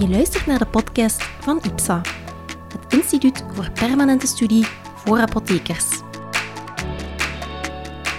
[0.00, 2.00] Je luistert naar de podcast van IPSA,
[2.72, 6.00] het Instituut voor Permanente Studie voor Apothekers.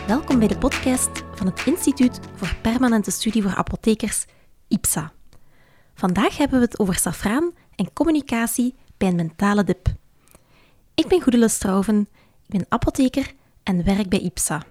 [0.07, 4.25] Welkom bij de podcast van het Instituut voor Permanente Studie voor Apothekers,
[4.67, 5.13] IPSA.
[5.93, 9.87] Vandaag hebben we het over safraan en communicatie bij een mentale dip.
[10.95, 11.99] Ik ben Goedele Strouven,
[12.45, 14.63] ik ben apotheker en werk bij IPSA.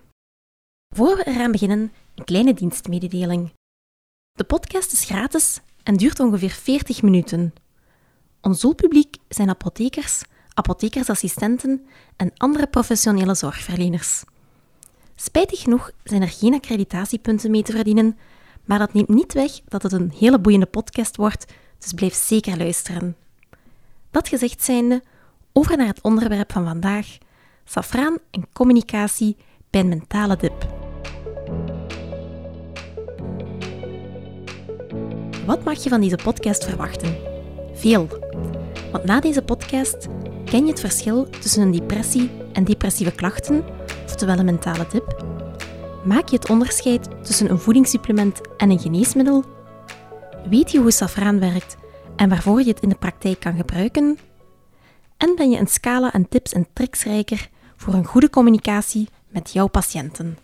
[0.95, 3.53] Voor we eraan beginnen, een kleine dienstmededeling.
[4.33, 7.55] De podcast is gratis en duurt ongeveer 40 minuten.
[8.41, 10.23] Ons doelpubliek zijn apothekers,
[10.55, 14.25] apothekersassistenten en andere professionele zorgverleners.
[15.15, 18.19] Spijtig genoeg zijn er geen accreditatiepunten mee te verdienen,
[18.65, 22.57] maar dat neemt niet weg dat het een hele boeiende podcast wordt, dus blijf zeker
[22.57, 23.17] luisteren.
[24.11, 25.03] Dat gezegd zijnde,
[25.53, 27.19] over naar het onderwerp van vandaag:
[27.65, 29.37] safraan en communicatie
[29.71, 30.80] bij een mentale dip.
[35.47, 37.17] Wat mag je van deze podcast verwachten?
[37.75, 38.09] Veel.
[38.93, 40.09] Want na deze podcast
[40.45, 43.65] ken je het verschil tussen een depressie en depressieve klachten,
[44.05, 45.25] oftewel een mentale dip.
[46.05, 49.45] Maak je het onderscheid tussen een voedingssupplement en een geneesmiddel?
[50.49, 51.77] Weet je hoe safraan werkt
[52.17, 54.19] en waarvoor je het in de praktijk kan gebruiken?
[55.17, 59.53] En ben je een scala aan tips en tricks rijker voor een goede communicatie met
[59.53, 60.39] jouw patiënten?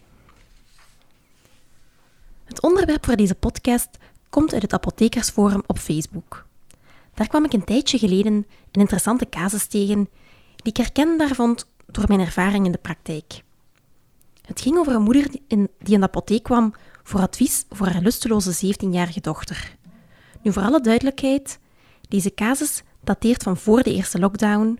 [2.45, 3.89] Het onderwerp voor deze podcast
[4.37, 6.47] komt uit het Apothekersforum op Facebook.
[7.15, 10.09] Daar kwam ik een tijdje geleden een interessante casus tegen
[10.57, 13.43] die ik herkenbaar vond door mijn ervaring in de praktijk.
[14.43, 18.75] Het ging over een moeder die in de apotheek kwam voor advies voor haar lusteloze
[18.75, 19.77] 17-jarige dochter.
[20.43, 21.59] Nu, voor alle duidelijkheid,
[22.09, 24.79] deze casus dateert van voor de eerste lockdown.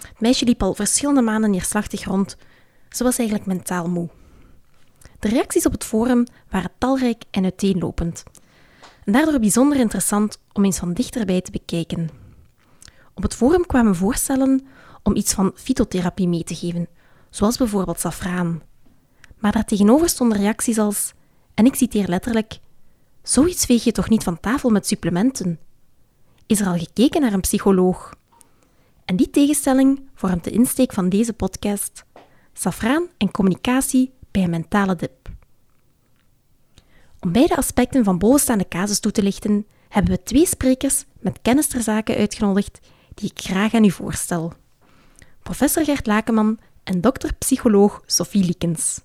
[0.00, 2.36] Het meisje liep al verschillende maanden neerslachtig rond.
[2.88, 4.08] Ze was eigenlijk mentaal moe.
[5.18, 8.24] De reacties op het forum waren talrijk en uiteenlopend
[9.08, 12.08] en daardoor bijzonder interessant om eens van dichterbij te bekijken.
[13.14, 14.66] Op het forum kwamen voorstellen
[15.02, 16.88] om iets van fytotherapie mee te geven,
[17.30, 18.62] zoals bijvoorbeeld safraan.
[19.38, 21.12] Maar daartegenover stonden reacties als,
[21.54, 22.58] en ik citeer letterlijk,
[23.22, 25.58] zoiets veeg je toch niet van tafel met supplementen?
[26.46, 28.14] Is er al gekeken naar een psycholoog?
[29.04, 32.04] En die tegenstelling vormt de insteek van deze podcast:
[32.52, 35.17] safraan en communicatie bij een mentale dip.
[37.20, 41.66] Om beide aspecten van bovenstaande casus toe te lichten, hebben we twee sprekers met kennis
[41.66, 42.80] ter zake uitgenodigd
[43.14, 44.52] die ik graag aan u voorstel.
[45.42, 49.00] Professor Gert Lakeman en dokter-psycholoog Sophie Likens.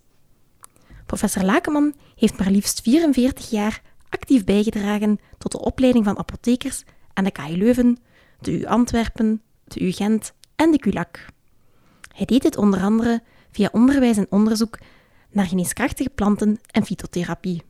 [1.06, 7.24] Professor Lakeman heeft maar liefst 44 jaar actief bijgedragen tot de opleiding van apothekers aan
[7.24, 7.98] de KU Leuven,
[8.40, 11.26] de U Antwerpen, de U Gent en de QLAC.
[12.16, 14.80] Hij deed dit onder andere via onderwijs en onderzoek
[15.32, 17.64] naar geneeskrachtige planten en fytotherapie.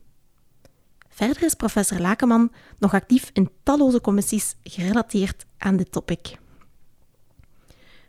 [1.14, 6.38] Verder is professor Lakeman nog actief in talloze commissies gerelateerd aan dit topic.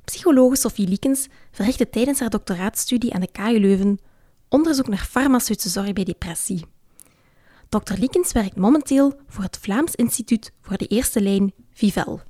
[0.04, 3.98] Psychologe Sophie Liekens verrichtte tijdens haar doctoraatstudie aan de KU Leuven
[4.48, 6.64] onderzoek naar farmaceutische zorg bij depressie.
[7.68, 7.94] Dr.
[7.98, 12.20] Liekens werkt momenteel voor het Vlaams Instituut voor de Eerste Lijn, Vivel,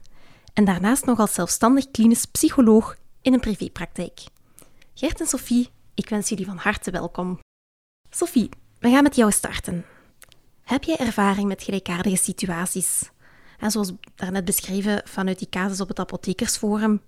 [0.53, 4.21] en daarnaast nog als zelfstandig klinisch psycholoog in een privépraktijk.
[4.95, 7.39] Gert en Sophie, ik wens jullie van harte welkom.
[8.11, 8.49] Sophie,
[8.79, 9.85] we gaan met jou starten.
[10.65, 13.11] Heb jij ervaring met gelijkaardige situaties?
[13.59, 17.01] En zoals daarnet beschreven vanuit die casus op het apothekersforum,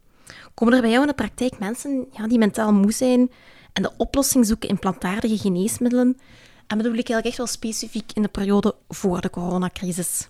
[0.55, 3.31] komen er bij jou in de praktijk mensen ja, die mentaal moe zijn
[3.73, 6.19] en de oplossing zoeken in plantaardige geneesmiddelen?
[6.67, 10.29] En bedoel ik eigenlijk echt wel specifiek in de periode voor de coronacrisis.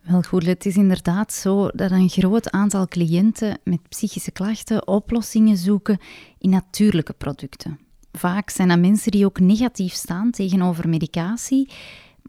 [0.00, 5.56] Wel goed, het is inderdaad zo dat een groot aantal cliënten met psychische klachten oplossingen
[5.56, 5.98] zoeken
[6.38, 7.78] in natuurlijke producten.
[8.12, 11.70] Vaak zijn dat mensen die ook negatief staan tegenover medicatie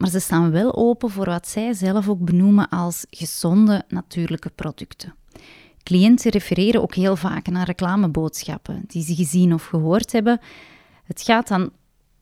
[0.00, 5.14] maar ze staan wel open voor wat zij zelf ook benoemen als gezonde natuurlijke producten.
[5.82, 10.40] Cliënten refereren ook heel vaak naar reclameboodschappen die ze gezien of gehoord hebben.
[11.04, 11.70] Het gaat dan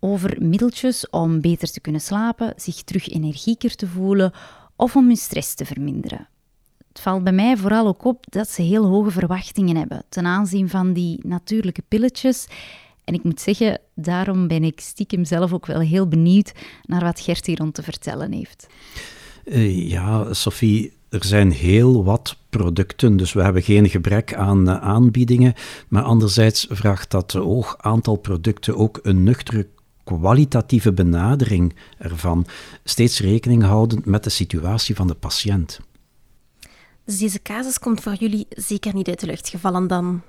[0.00, 4.32] over middeltjes om beter te kunnen slapen, zich terug energieker te voelen
[4.76, 6.28] of om hun stress te verminderen.
[6.88, 10.68] Het valt bij mij vooral ook op dat ze heel hoge verwachtingen hebben ten aanzien
[10.68, 12.46] van die natuurlijke pilletjes
[13.08, 16.52] en ik moet zeggen, daarom ben ik stiekem zelf ook wel heel benieuwd
[16.82, 18.66] naar wat Gert hier rond te vertellen heeft.
[19.44, 24.80] Uh, ja, Sophie, er zijn heel wat producten, dus we hebben geen gebrek aan uh,
[24.80, 25.54] aanbiedingen.
[25.88, 29.66] Maar anderzijds vraagt dat hoog aantal producten ook een nuchtere
[30.04, 32.46] kwalitatieve benadering ervan,
[32.84, 35.80] steeds rekening houdend met de situatie van de patiënt.
[37.04, 40.22] Dus deze casus komt voor jullie zeker niet uit de lucht gevallen dan?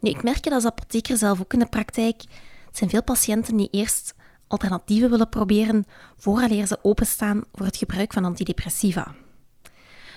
[0.00, 2.22] Nu, ik merk het als apotheker zelf ook in de praktijk.
[2.66, 4.14] Het zijn veel patiënten die eerst
[4.46, 5.84] alternatieven willen proberen
[6.16, 9.14] vooraleer ze openstaan voor het gebruik van antidepressiva.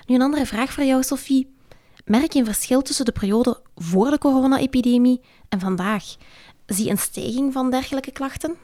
[0.06, 1.56] Nu een andere vraag voor jou, Sophie.
[2.06, 6.04] Merk je een verschil tussen de periode voor de corona-epidemie en vandaag?
[6.66, 8.56] Zie je een stijging van dergelijke klachten?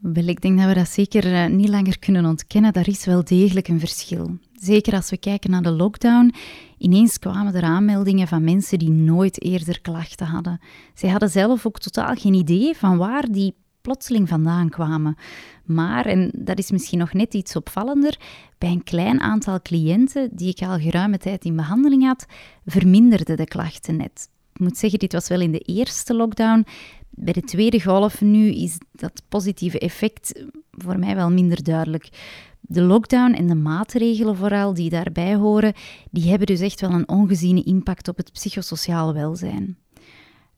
[0.00, 2.72] Wel, ik denk dat we dat zeker eh, niet langer kunnen ontkennen.
[2.72, 4.38] Daar is wel degelijk een verschil.
[4.54, 6.34] Zeker als we kijken naar de lockdown.
[6.78, 10.60] Ineens kwamen er aanmeldingen van mensen die nooit eerder klachten hadden.
[10.94, 15.16] Zij hadden zelf ook totaal geen idee van waar die plotseling vandaan kwamen.
[15.64, 18.18] Maar, en dat is misschien nog net iets opvallender,
[18.58, 22.26] bij een klein aantal cliënten die ik al geruime tijd in behandeling had,
[22.66, 24.28] verminderden de klachten net.
[24.52, 26.66] Ik moet zeggen, dit was wel in de eerste lockdown.
[27.20, 32.08] Bij de tweede golf nu is dat positieve effect voor mij wel minder duidelijk.
[32.60, 35.72] De lockdown en de maatregelen vooral die daarbij horen,
[36.10, 39.78] die hebben dus echt wel een ongeziene impact op het psychosociaal welzijn.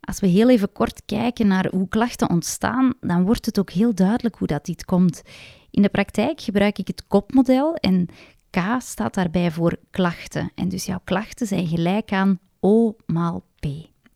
[0.01, 3.95] Als we heel even kort kijken naar hoe klachten ontstaan, dan wordt het ook heel
[3.95, 5.23] duidelijk hoe dat dit komt.
[5.71, 8.09] In de praktijk gebruik ik het kopmodel en
[8.51, 10.53] K staat daarbij voor klachten.
[10.55, 13.67] En dus jouw klachten zijn gelijk aan O maal P.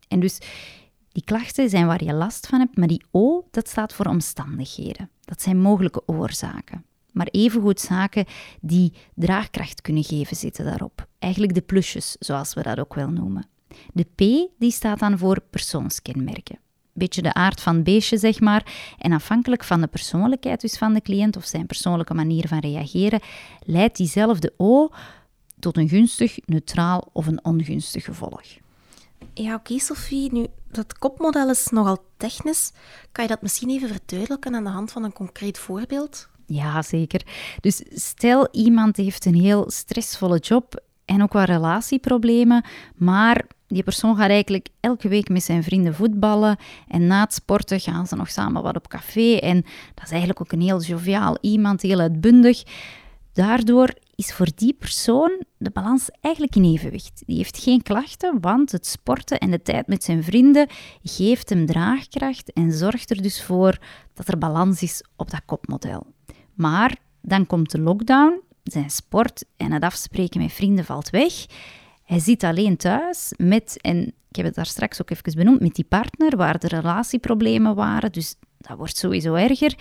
[0.08, 0.38] En dus
[1.14, 5.10] die klachten zijn waar je last van hebt, maar die O, dat staat voor omstandigheden.
[5.20, 6.84] Dat zijn mogelijke oorzaken.
[7.12, 8.24] Maar evengoed zaken
[8.60, 11.06] die draagkracht kunnen geven zitten daarop.
[11.18, 13.46] Eigenlijk de plusjes, zoals we dat ook wel noemen.
[13.92, 14.18] De P
[14.58, 16.58] die staat dan voor persoonskenmerken.
[16.92, 18.94] Beetje de aard van beestje, zeg maar.
[18.98, 23.20] En afhankelijk van de persoonlijkheid dus van de cliënt of zijn persoonlijke manier van reageren,
[23.62, 24.90] leidt diezelfde O
[25.58, 28.63] tot een gunstig, neutraal of een ongunstig gevolg.
[29.34, 30.32] Ja, oké, Sophie.
[30.32, 32.72] Nu, dat kopmodel is nogal technisch.
[33.12, 36.28] Kan je dat misschien even verduidelijken aan de hand van een concreet voorbeeld?
[36.46, 37.22] Ja, zeker.
[37.60, 42.64] Dus stel iemand heeft een heel stressvolle job en ook wel relatieproblemen,
[42.96, 46.56] maar die persoon gaat eigenlijk elke week met zijn vrienden voetballen
[46.88, 50.40] en na het sporten gaan ze nog samen wat op café en dat is eigenlijk
[50.40, 52.62] ook een heel joviaal iemand, heel uitbundig.
[53.32, 57.22] Daardoor is voor die persoon de balans eigenlijk in evenwicht.
[57.26, 60.68] Die heeft geen klachten, want het sporten en de tijd met zijn vrienden
[61.02, 63.78] geeft hem draagkracht en zorgt er dus voor
[64.14, 66.06] dat er balans is op dat kopmodel.
[66.54, 71.32] Maar dan komt de lockdown, zijn sport en het afspreken met vrienden valt weg.
[72.04, 75.74] Hij zit alleen thuis met, en ik heb het daar straks ook even benoemd, met
[75.74, 78.12] die partner waar de relatieproblemen waren.
[78.12, 79.74] Dus dat wordt sowieso erger.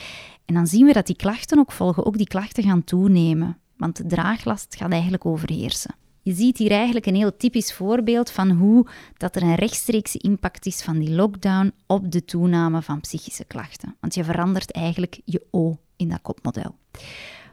[0.45, 3.57] En dan zien we dat die klachten ook volgen, ook die klachten gaan toenemen.
[3.83, 5.95] Want de draaglast gaat eigenlijk overheersen.
[6.21, 8.87] Je ziet hier eigenlijk een heel typisch voorbeeld van hoe
[9.17, 13.95] dat er een rechtstreekse impact is van die lockdown op de toename van psychische klachten.
[13.99, 16.75] Want je verandert eigenlijk je O in dat kopmodel.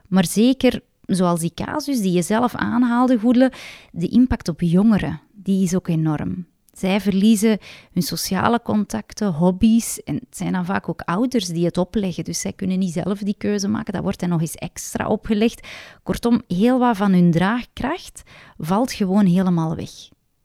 [0.08, 3.52] Maar zeker zoals die casus die je zelf aanhaalde, Goedele,
[3.92, 6.46] de impact op jongeren, die is ook enorm.
[6.72, 7.58] Zij verliezen
[7.92, 10.02] hun sociale contacten, hobby's.
[10.02, 12.24] En het zijn dan vaak ook ouders die het opleggen.
[12.24, 13.92] Dus zij kunnen niet zelf die keuze maken.
[13.92, 15.68] Dat wordt dan nog eens extra opgelegd.
[16.02, 18.22] Kortom, heel wat van hun draagkracht
[18.58, 19.90] valt gewoon helemaal weg.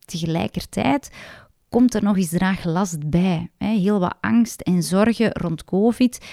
[0.06, 1.10] Tegelijkertijd
[1.70, 3.50] komt er nog eens draaglast bij.
[3.58, 6.26] Heel wat angst en zorgen rond COVID.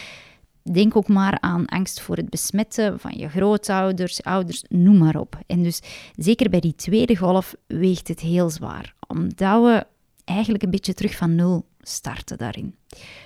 [0.62, 5.38] Denk ook maar aan angst voor het besmetten van je grootouders, ouders, noem maar op.
[5.46, 5.80] En dus
[6.16, 9.86] zeker bij die tweede golf weegt het heel zwaar, omdat we
[10.24, 12.74] eigenlijk een beetje terug van nul starten daarin.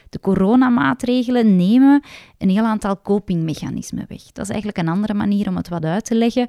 [0.08, 2.02] De coronamaatregelen nemen
[2.38, 4.22] een heel aantal copingmechanismen weg.
[4.22, 6.48] Dat is eigenlijk een andere manier om het wat uit te leggen.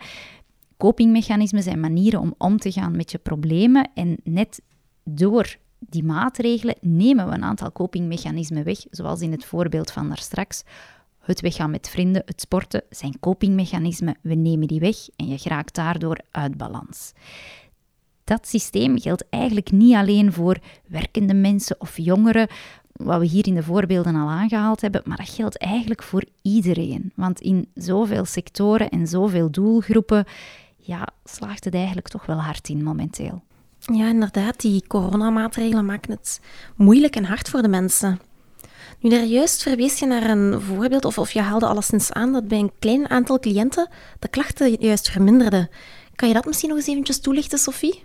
[0.77, 4.61] Copingmechanismen zijn manieren om om te gaan met je problemen en net
[5.03, 10.63] door die maatregelen nemen we een aantal copingmechanismen weg, zoals in het voorbeeld van daarstraks.
[11.19, 14.17] Het weggaan met vrienden, het sporten zijn copingmechanismen.
[14.21, 17.13] We nemen die weg en je geraakt daardoor uit balans.
[18.23, 20.57] Dat systeem geldt eigenlijk niet alleen voor
[20.87, 22.47] werkende mensen of jongeren,
[22.91, 27.11] wat we hier in de voorbeelden al aangehaald hebben, maar dat geldt eigenlijk voor iedereen.
[27.15, 30.25] Want in zoveel sectoren en zoveel doelgroepen
[30.77, 33.41] ja, slaagt het eigenlijk toch wel hard in momenteel.
[33.93, 36.41] Ja, inderdaad, die coronamaatregelen maken het
[36.75, 38.19] moeilijk en hard voor de mensen.
[38.99, 42.47] Nu, daar juist verwees je naar een voorbeeld, of, of je haalde alleszins aan dat
[42.47, 43.89] bij een klein aantal cliënten
[44.19, 45.69] de klachten juist verminderden.
[46.15, 48.03] Kan je dat misschien nog eens eventjes toelichten, Sophie?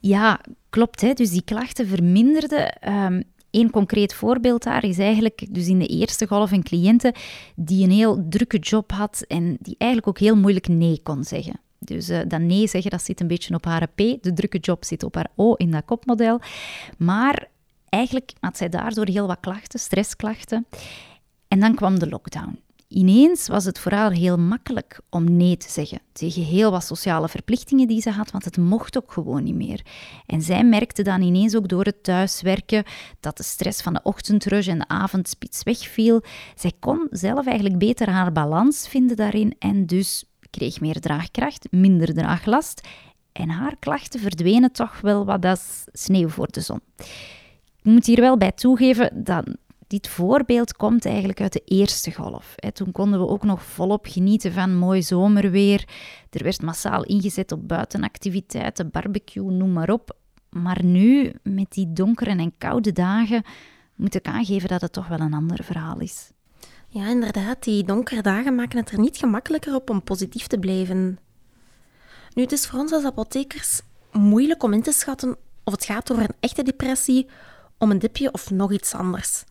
[0.00, 0.40] Ja,
[0.70, 1.00] klopt.
[1.00, 1.12] Hè?
[1.12, 2.92] Dus die klachten verminderden.
[2.94, 7.14] Um, Eén concreet voorbeeld daar is eigenlijk dus in de eerste golf een cliënte
[7.54, 11.60] die een heel drukke job had en die eigenlijk ook heel moeilijk nee kon zeggen.
[11.86, 13.96] Dus uh, dat nee zeggen, dat zit een beetje op haar P.
[13.96, 16.40] De drukke job zit op haar O in dat kopmodel.
[16.98, 17.48] Maar
[17.88, 20.66] eigenlijk had zij daardoor heel wat klachten, stressklachten.
[21.48, 22.58] En dan kwam de lockdown.
[22.88, 27.28] Ineens was het voor haar heel makkelijk om nee te zeggen tegen heel wat sociale
[27.28, 29.80] verplichtingen die ze had, want het mocht ook gewoon niet meer.
[30.26, 32.84] En zij merkte dan ineens ook door het thuiswerken
[33.20, 36.22] dat de stress van de ochtendrush en de avondspits wegviel.
[36.54, 40.24] Zij kon zelf eigenlijk beter haar balans vinden daarin en dus
[40.56, 42.88] kreeg meer draagkracht, minder draaglast
[43.32, 46.80] En haar klachten verdwenen toch wel wat als sneeuw voor de zon.
[47.82, 52.54] Ik moet hier wel bij toegeven dat dit voorbeeld komt eigenlijk uit de eerste golf.
[52.72, 55.88] Toen konden we ook nog volop genieten van mooi zomerweer.
[56.30, 60.16] Er werd massaal ingezet op buitenactiviteiten, barbecue, noem maar op.
[60.50, 63.42] Maar nu, met die donkere en koude dagen,
[63.94, 66.30] moet ik aangeven dat het toch wel een ander verhaal is.
[66.96, 67.62] Ja, inderdaad.
[67.62, 71.18] Die donkere dagen maken het er niet gemakkelijker op om positief te blijven.
[72.34, 73.80] Nu, het is voor ons als apothekers
[74.12, 77.28] moeilijk om in te schatten of het gaat over een echte depressie,
[77.78, 79.44] om een dipje of nog iets anders.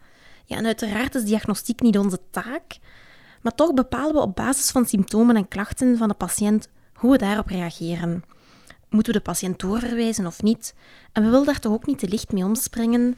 [0.46, 2.78] Ja, en uiteraard is diagnostiek niet onze taak,
[3.42, 7.18] maar toch bepalen we op basis van symptomen en klachten van de patiënt hoe we
[7.18, 8.24] daarop reageren.
[8.90, 10.74] Moeten we de patiënt doorverwijzen of niet?
[11.12, 13.16] En we willen daar toch ook niet te licht mee omspringen.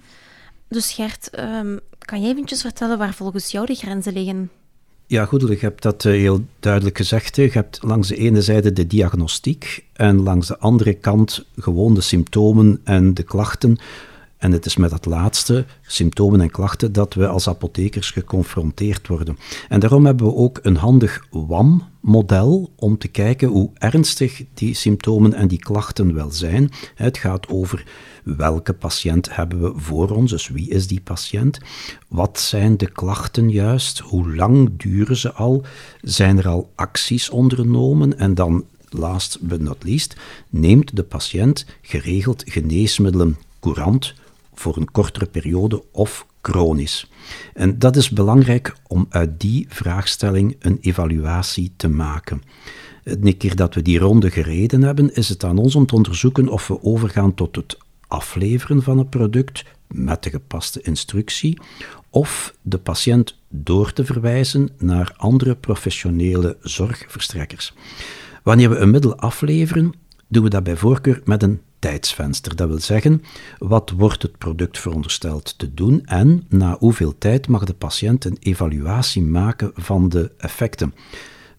[0.70, 4.50] Dus Gert, um, kan jij eventjes vertellen waar volgens jou de grenzen liggen?
[5.08, 7.36] Ja, goed, je hebt dat eh, heel duidelijk gezegd.
[7.36, 12.02] Je hebt langs de ene zijde de diagnostiek en langs de andere kant gewoon de
[12.02, 13.78] symptomen en de klachten.
[14.38, 19.38] En het is met dat laatste, symptomen en klachten, dat we als apothekers geconfronteerd worden.
[19.70, 25.34] En daarom hebben we ook een handig WAM-model om te kijken hoe ernstig die symptomen
[25.34, 26.72] en die klachten wel zijn.
[26.96, 27.84] Het gaat over
[28.24, 31.60] welke patiënt hebben we voor ons, dus wie is die patiënt?
[32.08, 34.00] Wat zijn de klachten juist?
[34.00, 35.64] Hoe lang duren ze al?
[36.02, 38.18] Zijn er al acties ondernomen?
[38.18, 40.16] En dan last but not least,
[40.50, 44.14] neemt de patiënt geregeld geneesmiddelen courant
[44.60, 47.10] voor een kortere periode of chronisch.
[47.54, 52.42] En dat is belangrijk om uit die vraagstelling een evaluatie te maken.
[53.04, 56.48] De keer dat we die ronde gereden hebben, is het aan ons om te onderzoeken
[56.48, 61.60] of we overgaan tot het afleveren van het product met de gepaste instructie,
[62.10, 67.74] of de patiënt door te verwijzen naar andere professionele zorgverstrekkers.
[68.44, 69.94] Wanneer we een middel afleveren,
[70.28, 72.56] doen we dat bij voorkeur met een tijdsvenster.
[72.56, 73.24] Dat wil zeggen,
[73.58, 78.38] wat wordt het product verondersteld te doen en na hoeveel tijd mag de patiënt een
[78.40, 80.94] evaluatie maken van de effecten.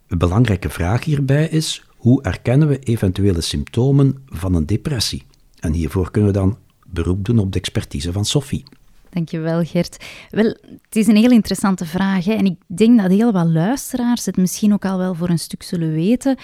[0.06, 5.26] Een belangrijke vraag hierbij is, hoe erkennen we eventuele symptomen van een depressie?
[5.60, 8.64] En hiervoor kunnen we dan beroep doen op de expertise van Sophie.
[9.10, 10.04] Dankjewel, Gert.
[10.30, 12.26] Wel, het is een heel interessante vraag.
[12.26, 15.62] En ik denk dat heel wat luisteraars het misschien ook al wel voor een stuk
[15.62, 16.36] zullen weten.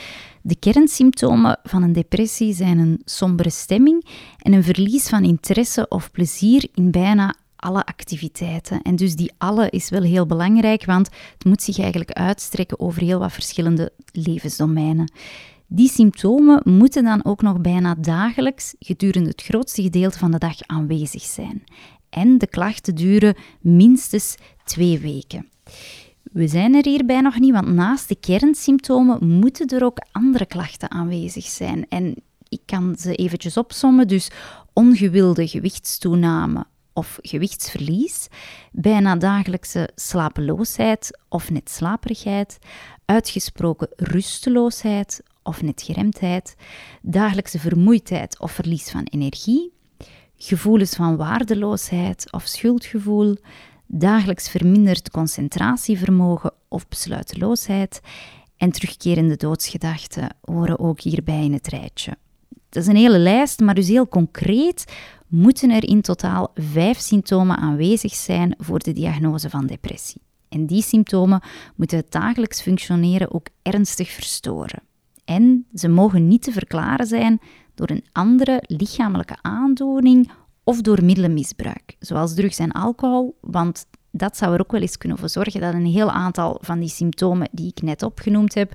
[0.42, 4.06] De kernsymptomen van een depressie zijn een sombere stemming
[4.38, 8.82] en een verlies van interesse of plezier in bijna alle activiteiten.
[8.82, 13.02] En dus die alle is wel heel belangrijk, want het moet zich eigenlijk uitstrekken over
[13.02, 15.12] heel wat verschillende levensdomeinen.
[15.66, 20.56] Die symptomen moeten dan ook nog bijna dagelijks gedurende het grootste gedeelte van de dag
[20.66, 21.64] aanwezig zijn.
[22.14, 25.48] En de klachten duren minstens twee weken.
[26.22, 30.90] We zijn er hierbij nog niet, want naast de kernsymptomen moeten er ook andere klachten
[30.90, 31.86] aanwezig zijn.
[31.88, 32.14] En
[32.48, 34.08] ik kan ze eventjes opsommen.
[34.08, 34.30] Dus
[34.72, 38.28] ongewilde gewichtstoename of gewichtsverlies,
[38.72, 42.58] bijna dagelijkse slapeloosheid of net slaperigheid,
[43.04, 46.54] uitgesproken rusteloosheid of net geremdheid,
[47.02, 49.72] dagelijkse vermoeidheid of verlies van energie,
[50.36, 53.36] gevoelens van waardeloosheid of schuldgevoel,
[53.86, 58.00] dagelijks verminderd concentratievermogen of besluiteloosheid
[58.56, 62.16] en terugkerende doodsgedachten horen ook hierbij in het rijtje.
[62.68, 64.84] Dat is een hele lijst, maar dus heel concreet
[65.26, 70.20] moeten er in totaal vijf symptomen aanwezig zijn voor de diagnose van depressie.
[70.48, 71.42] En die symptomen
[71.74, 74.82] moeten het dagelijks functioneren ook ernstig verstoren.
[75.24, 77.40] En ze mogen niet te verklaren zijn
[77.74, 80.30] door een andere lichamelijke aandoening
[80.64, 85.18] of door middelenmisbruik, zoals drugs en alcohol, want dat zou er ook wel eens kunnen
[85.18, 88.74] voor zorgen dat een heel aantal van die symptomen die ik net opgenoemd heb,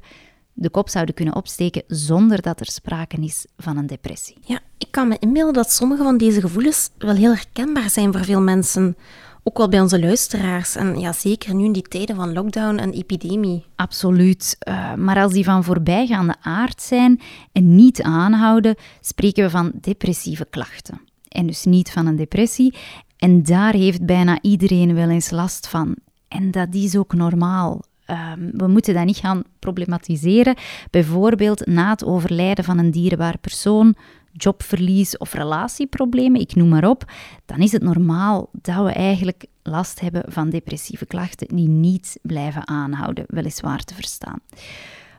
[0.54, 4.38] de kop zouden kunnen opsteken zonder dat er sprake is van een depressie.
[4.42, 8.24] Ja, ik kan me inbeelden dat sommige van deze gevoelens wel heel herkenbaar zijn voor
[8.24, 8.98] veel mensen.
[9.44, 10.76] Ook wel bij onze luisteraars.
[10.76, 13.66] En ja, zeker nu in die tijden van lockdown en epidemie.
[13.76, 14.58] Absoluut.
[14.68, 20.48] Uh, maar als die van voorbijgaande aard zijn en niet aanhouden, spreken we van depressieve
[20.50, 21.02] klachten.
[21.28, 22.76] En dus niet van een depressie.
[23.18, 25.96] En daar heeft bijna iedereen wel eens last van.
[26.28, 27.82] En dat is ook normaal.
[28.08, 30.56] Um, we moeten dat niet gaan problematiseren.
[30.90, 33.96] Bijvoorbeeld na het overlijden van een dierbaar persoon,
[34.32, 37.12] jobverlies of relatieproblemen, ik noem maar op,
[37.46, 42.68] dan is het normaal dat we eigenlijk last hebben van depressieve klachten die niet blijven
[42.68, 44.40] aanhouden, weliswaar te verstaan.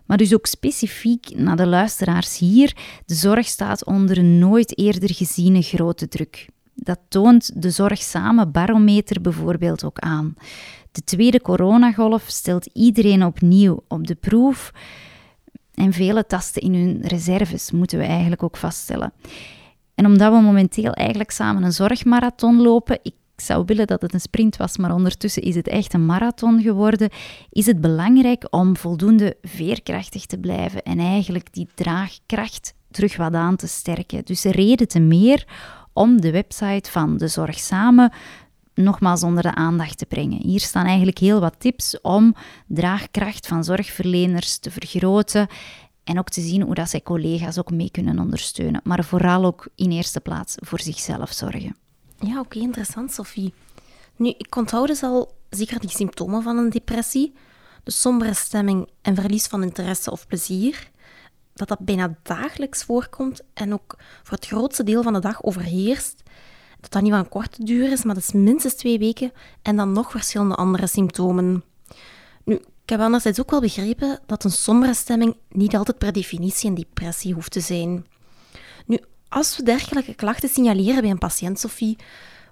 [0.07, 2.77] Maar dus ook specifiek naar de luisteraars hier,
[3.07, 6.49] de zorg staat onder een nooit eerder geziene grote druk.
[6.75, 10.35] Dat toont de Zorgzame Barometer bijvoorbeeld ook aan.
[10.93, 14.73] De tweede coronagolf stelt iedereen opnieuw op de proef.
[15.81, 19.13] En vele tasten in hun reserves, moeten we eigenlijk ook vaststellen.
[19.95, 24.21] En omdat we momenteel eigenlijk samen een zorgmarathon lopen, ik zou willen dat het een
[24.21, 27.11] sprint was, maar ondertussen is het echt een marathon geworden,
[27.51, 33.57] is het belangrijk om voldoende veerkrachtig te blijven en eigenlijk die draagkracht terug wat aan
[33.57, 34.25] te sterken.
[34.25, 35.47] Dus reden te meer
[35.93, 38.13] om de website van de Zorg Samen
[38.83, 40.43] nogmaals onder de aandacht te brengen.
[40.43, 42.35] Hier staan eigenlijk heel wat tips om
[42.67, 45.49] draagkracht van zorgverleners te vergroten
[46.05, 48.81] en ook te zien hoe dat zij collega's ook mee kunnen ondersteunen.
[48.85, 51.77] Maar vooral ook in eerste plaats voor zichzelf zorgen.
[52.19, 53.55] Ja, oké, interessant, Sophie.
[54.17, 57.35] Nu, ik onthoud dus al zeker die symptomen van een depressie,
[57.85, 60.91] de sombere stemming en verlies van interesse of plezier,
[61.55, 66.23] dat dat bijna dagelijks voorkomt en ook voor het grootste deel van de dag overheerst,
[66.81, 69.33] dat dat niet van korte duur is, maar dat is minstens twee weken
[69.63, 71.65] en dan nog verschillende andere symptomen.
[72.45, 76.69] Nu, ik heb anderzijds ook wel begrepen dat een sombere stemming niet altijd per definitie
[76.69, 78.07] een depressie hoeft te zijn.
[78.87, 81.99] Nu, als we dergelijke klachten signaleren bij een patiënt, Sophie,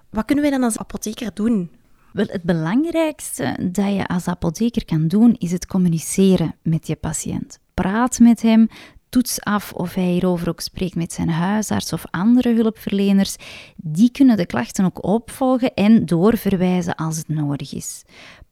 [0.09, 1.71] wat kunnen wij dan als apotheker doen?
[2.13, 7.59] Wel, het belangrijkste dat je als apotheker kan doen, is het communiceren met je patiënt.
[7.73, 8.67] Praat met hem,
[9.09, 13.35] toets af of hij hierover ook spreekt met zijn huisarts of andere hulpverleners.
[13.75, 18.03] Die kunnen de klachten ook opvolgen en doorverwijzen als het nodig is.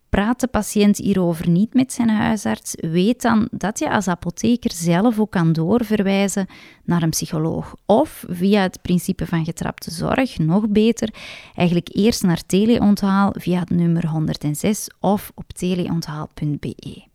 [0.09, 5.19] Praat de patiënt hierover niet met zijn huisarts, weet dan dat je als apotheker zelf
[5.19, 6.47] ook kan doorverwijzen
[6.83, 7.75] naar een psycholoog.
[7.85, 11.13] Of via het principe van getrapte zorg, nog beter,
[11.55, 17.05] eigenlijk eerst naar teleonthaal via het nummer 106 of op teleonthaal.be.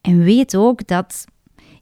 [0.00, 1.24] En weet ook dat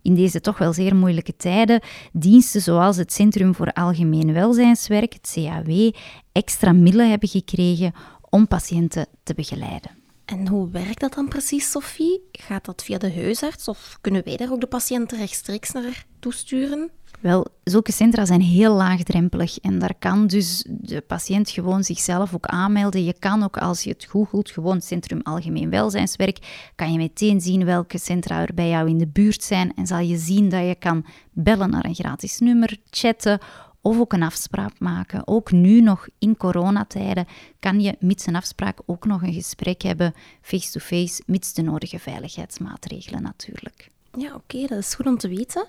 [0.07, 1.81] in deze toch wel zeer moeilijke tijden
[2.13, 5.91] diensten zoals het Centrum voor Algemeen Welzijnswerk, het CAW,
[6.33, 7.93] extra middelen hebben gekregen
[8.31, 9.91] om patiënten te begeleiden.
[10.25, 12.21] En hoe werkt dat dan precies, Sophie?
[12.33, 16.91] Gaat dat via de huisarts of kunnen wij daar ook de patiënten rechtstreeks naar toesturen?
[17.21, 22.47] Wel, zulke centra zijn heel laagdrempelig en daar kan dus de patiënt gewoon zichzelf ook
[22.47, 23.05] aanmelden.
[23.05, 27.65] Je kan ook als je het googelt, gewoon Centrum Algemeen Welzijnswerk, kan je meteen zien
[27.65, 30.75] welke centra er bij jou in de buurt zijn en zal je zien dat je
[30.75, 33.39] kan bellen naar een gratis nummer, chatten
[33.81, 35.26] of ook een afspraak maken.
[35.26, 37.26] Ook nu nog in coronatijden
[37.61, 43.23] kan je mits een afspraak ook nog een gesprek hebben, face-to-face, mits de nodige veiligheidsmaatregelen
[43.23, 43.91] natuurlijk.
[44.19, 45.69] Ja, oké, dat is goed om te weten.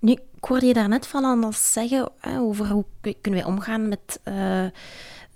[0.00, 2.84] Nu, ik hoorde je daarnet van alles zeggen hè, over hoe
[3.20, 4.64] kunnen wij omgaan met uh,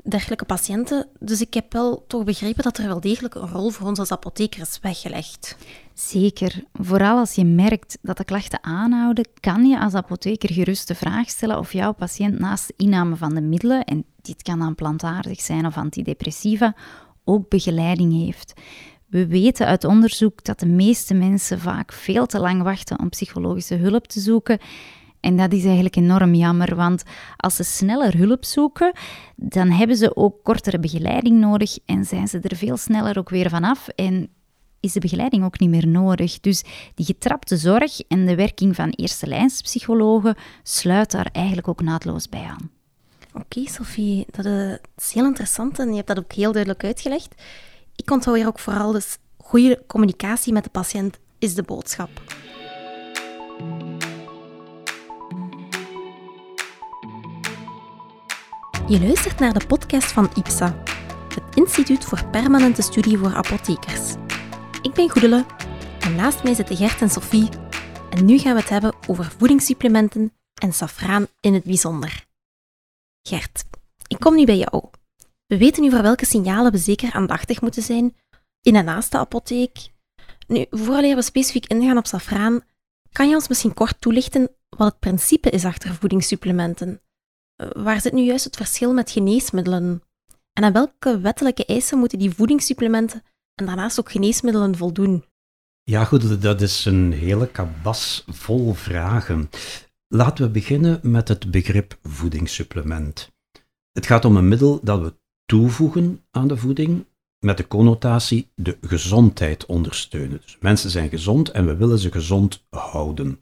[0.02, 1.08] dergelijke patiënten.
[1.18, 4.10] Dus ik heb wel toch begrepen dat er wel degelijk een rol voor ons als
[4.10, 5.56] apotheker is weggelegd.
[5.94, 6.64] Zeker.
[6.72, 11.28] Vooral als je merkt dat de klachten aanhouden, kan je als apotheker gerust de vraag
[11.28, 15.40] stellen of jouw patiënt naast de inname van de middelen, en dit kan dan plantaardig
[15.40, 16.74] zijn of antidepressiva,
[17.24, 18.54] ook begeleiding heeft.
[19.14, 23.74] We weten uit onderzoek dat de meeste mensen vaak veel te lang wachten om psychologische
[23.74, 24.58] hulp te zoeken.
[25.20, 27.02] En dat is eigenlijk enorm jammer, want
[27.36, 28.92] als ze sneller hulp zoeken,
[29.36, 33.50] dan hebben ze ook kortere begeleiding nodig en zijn ze er veel sneller ook weer
[33.50, 34.28] vanaf en
[34.80, 36.40] is de begeleiding ook niet meer nodig.
[36.40, 36.62] Dus
[36.94, 42.44] die getrapte zorg en de werking van eerste lijnspsychologen sluit daar eigenlijk ook naadloos bij
[42.44, 42.70] aan.
[43.32, 44.46] Oké, Sophie, dat
[44.96, 47.34] is heel interessant en je hebt dat ook heel duidelijk uitgelegd.
[47.96, 48.04] Ik
[48.34, 52.10] hier ook vooral dus goede communicatie met de patiënt is de boodschap.
[58.88, 60.82] Je luistert naar de podcast van IPSA,
[61.28, 64.14] het Instituut voor Permanente Studie voor Apothekers.
[64.82, 65.44] Ik ben Goedele
[66.00, 67.48] en naast mij zitten Gert en Sophie
[68.10, 72.26] en nu gaan we het hebben over voedingssupplementen en safraan in het bijzonder.
[73.22, 73.64] Gert,
[74.06, 74.82] ik kom nu bij jou.
[75.46, 78.16] We weten nu voor welke signalen we zeker aandachtig moeten zijn
[78.60, 79.92] in en naast de apotheek.
[80.46, 82.60] Nu, voordat we specifiek ingaan op safraan,
[83.12, 87.00] kan je ons misschien kort toelichten wat het principe is achter voedingssupplementen?
[87.56, 90.02] Eh, waar zit nu juist het verschil met geneesmiddelen?
[90.52, 93.22] En aan welke wettelijke eisen moeten die voedingssupplementen
[93.54, 95.24] en daarnaast ook geneesmiddelen voldoen?
[95.82, 99.50] Ja, goed, dat is een hele kabas vol vragen.
[100.08, 103.32] Laten we beginnen met het begrip voedingssupplement.
[103.92, 105.14] Het gaat om een middel dat we
[105.46, 107.04] toevoegen aan de voeding
[107.38, 110.40] met de connotatie de gezondheid ondersteunen.
[110.42, 113.38] Dus mensen zijn gezond en we willen ze gezond houden.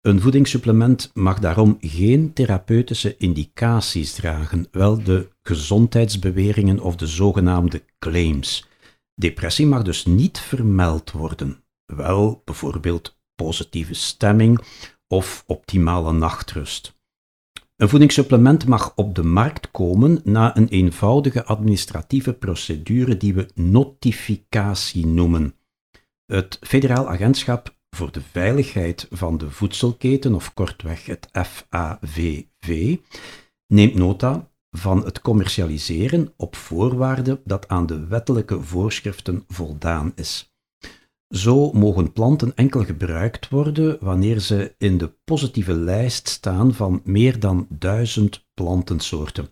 [0.00, 8.68] Een voedingssupplement mag daarom geen therapeutische indicaties dragen, wel de gezondheidsbeweringen of de zogenaamde claims.
[9.14, 14.60] Depressie mag dus niet vermeld worden, wel bijvoorbeeld positieve stemming
[15.06, 16.93] of optimale nachtrust.
[17.76, 25.06] Een voedingssupplement mag op de markt komen na een eenvoudige administratieve procedure die we notificatie
[25.06, 25.54] noemen.
[26.26, 32.96] Het Federaal Agentschap voor de Veiligheid van de Voedselketen, of kortweg het FAVV,
[33.66, 40.53] neemt nota van het commercialiseren op voorwaarde dat aan de wettelijke voorschriften voldaan is.
[41.34, 47.40] Zo mogen planten enkel gebruikt worden wanneer ze in de positieve lijst staan van meer
[47.40, 49.48] dan duizend plantensoorten,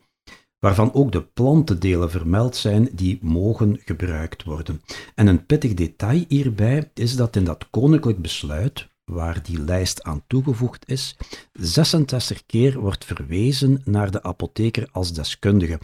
[0.58, 4.82] waarvan ook de plantendelen vermeld zijn die mogen gebruikt worden.
[5.14, 10.24] En een pittig detail hierbij is dat in dat koninklijk besluit, waar die lijst aan
[10.26, 11.16] toegevoegd is,
[11.52, 15.78] 66 keer wordt verwezen naar de apotheker als deskundige.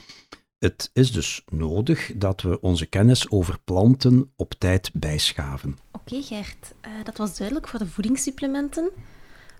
[0.58, 5.76] Het is dus nodig dat we onze kennis over planten op tijd bijschaven.
[5.92, 8.90] Oké, Gert, uh, dat was duidelijk voor de voedingssupplementen.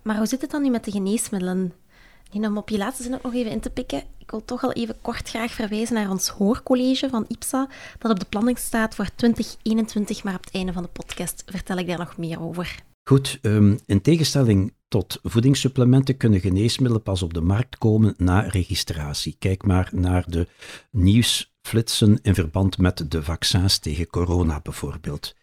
[0.03, 1.73] Maar hoe zit het dan nu met de geneesmiddelen?
[2.33, 4.63] En om op je laatste zin ook nog even in te pikken, ik wil toch
[4.63, 8.95] al even kort graag verwijzen naar ons hoorcollege van IPSA, dat op de planning staat
[8.95, 12.83] voor 2021, maar op het einde van de podcast vertel ik daar nog meer over.
[13.05, 19.37] Goed, um, in tegenstelling tot voedingssupplementen kunnen geneesmiddelen pas op de markt komen na registratie.
[19.39, 20.47] Kijk maar naar de
[20.91, 25.35] nieuwsflitsen in verband met de vaccins tegen corona bijvoorbeeld.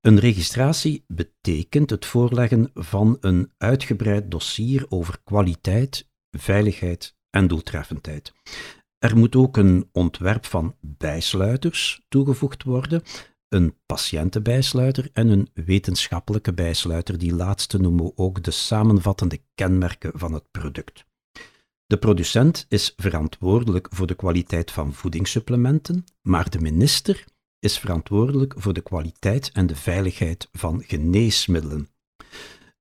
[0.00, 8.32] Een registratie betekent het voorleggen van een uitgebreid dossier over kwaliteit, veiligheid en doeltreffendheid.
[8.98, 13.02] Er moet ook een ontwerp van bijsluiters toegevoegd worden,
[13.54, 17.18] een patiëntenbijsluiter en een wetenschappelijke bijsluiter.
[17.18, 21.04] Die laatste noemen we ook de samenvattende kenmerken van het product.
[21.86, 27.24] De producent is verantwoordelijk voor de kwaliteit van voedingssupplementen, maar de minister
[27.58, 31.88] is verantwoordelijk voor de kwaliteit en de veiligheid van geneesmiddelen.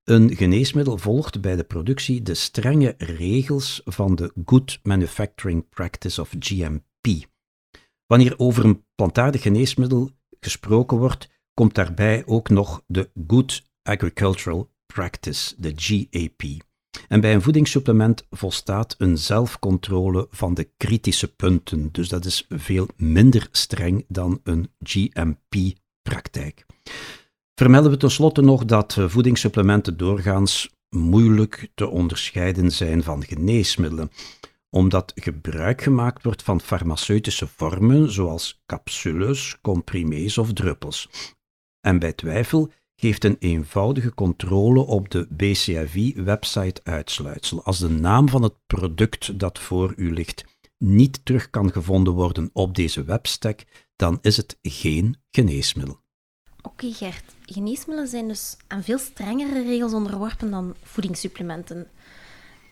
[0.03, 6.35] Een geneesmiddel volgt bij de productie de strenge regels van de Good Manufacturing Practice of
[6.39, 7.25] GMP.
[8.05, 10.11] Wanneer over een plantaardig geneesmiddel
[10.43, 16.43] gesproken wordt, komt daarbij ook nog de Good Agricultural Practice, de GAP.
[17.07, 22.87] En bij een voedingssupplement volstaat een zelfcontrole van de kritische punten, dus dat is veel
[22.95, 26.65] minder streng dan een GMP-praktijk.
[27.55, 34.11] Vermelden we tenslotte nog dat voedingssupplementen doorgaans moeilijk te onderscheiden zijn van geneesmiddelen
[34.73, 41.09] omdat gebruik gemaakt wordt van farmaceutische vormen zoals capsules, comprimés of druppels.
[41.81, 47.63] En bij twijfel geeft een eenvoudige controle op de BCFI-website uitsluitsel.
[47.63, 50.45] Als de naam van het product dat voor u ligt
[50.77, 53.63] niet terug kan gevonden worden op deze webstack,
[53.95, 56.01] dan is het geen geneesmiddel.
[56.61, 61.87] Oké Gert, geneesmiddelen zijn dus aan veel strengere regels onderworpen dan voedingssupplementen.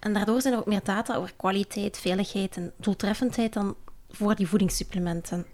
[0.01, 3.75] En daardoor zijn er ook meer data over kwaliteit, veiligheid en doeltreffendheid dan
[4.09, 5.45] voor die voedingssupplementen.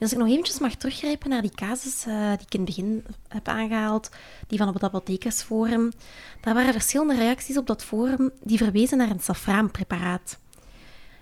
[0.00, 2.64] Dus als ik nog eventjes mag teruggrijpen naar die casus uh, die ik in het
[2.64, 4.10] begin heb aangehaald,
[4.46, 5.92] die van op het apothekersforum,
[6.40, 10.38] daar waren verschillende reacties op dat forum die verwezen naar een safraanpreparaat.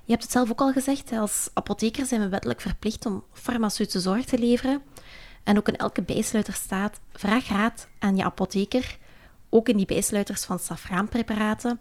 [0.04, 4.00] Je hebt het zelf ook al gezegd, als apotheker zijn we wettelijk verplicht om farmaceutische
[4.00, 4.82] zorg te leveren.
[5.44, 8.98] En ook in elke bijsluiter staat, vraag raad aan je apotheker,
[9.48, 11.80] ook in die bijsluiters van safraanpreparaten.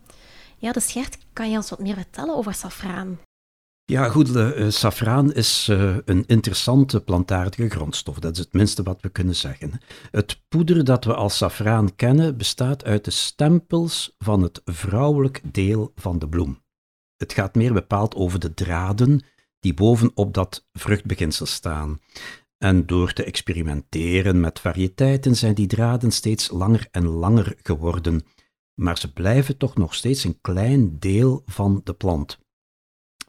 [0.60, 3.20] Ja, dus Gert, kan je ons wat meer vertellen over safraan?
[3.86, 8.20] Ja, goed, uh, safraan is uh, een interessante plantaardige grondstof.
[8.20, 9.80] Dat is het minste wat we kunnen zeggen.
[10.12, 15.92] Het poeder dat we als safraan kennen bestaat uit de stempels van het vrouwelijk deel
[15.96, 16.64] van de bloem.
[17.18, 19.22] Het gaat meer bepaald over de draden
[19.60, 22.00] die bovenop dat vruchtbeginsel staan.
[22.58, 28.26] En door te experimenteren met variëteiten zijn die draden steeds langer en langer geworden
[28.80, 32.40] maar ze blijven toch nog steeds een klein deel van de plant.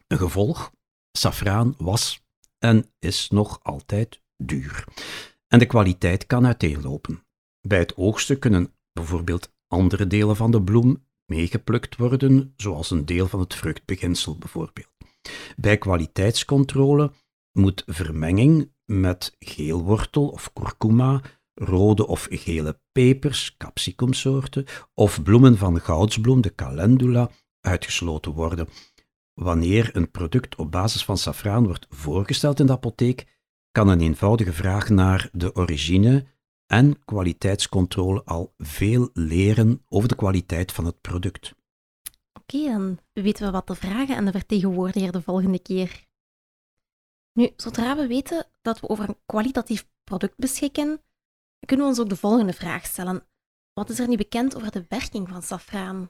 [0.07, 0.71] Een gevolg,
[1.11, 2.23] safraan was
[2.57, 4.83] en is nog altijd duur.
[5.47, 7.23] En de kwaliteit kan uiteenlopen.
[7.61, 13.27] Bij het oogsten kunnen bijvoorbeeld andere delen van de bloem meegeplukt worden, zoals een deel
[13.27, 14.87] van het vruchtbeginsel bijvoorbeeld.
[15.57, 17.11] Bij kwaliteitscontrole
[17.51, 21.21] moet vermenging met geelwortel of kurkuma
[21.59, 28.67] rode of gele pepers, capsicumsoorten, of bloemen van goudsbloem, de calendula, uitgesloten worden.
[29.33, 33.37] Wanneer een product op basis van safraan wordt voorgesteld in de apotheek,
[33.71, 36.25] kan een eenvoudige vraag naar de origine
[36.65, 41.55] en kwaliteitscontrole al veel leren over de kwaliteit van het product.
[42.33, 46.07] Oké, dan weten we wat te vragen aan de vertegenwoordiger de volgende keer.
[47.33, 51.01] Nu, zodra we weten dat we over een kwalitatief product beschikken,
[51.65, 53.23] kunnen we ons ook de volgende vraag stellen.
[53.73, 56.09] Wat is er nu bekend over de werking van safraan?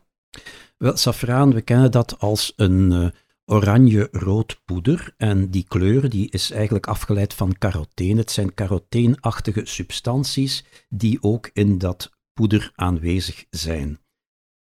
[0.77, 3.07] Wel, safraan, we kennen dat als een uh,
[3.45, 5.13] oranje-rood poeder.
[5.17, 8.19] En die kleur die is eigenlijk afgeleid van carotene.
[8.19, 13.99] Het zijn caroteenachtige substanties die ook in dat poeder aanwezig zijn.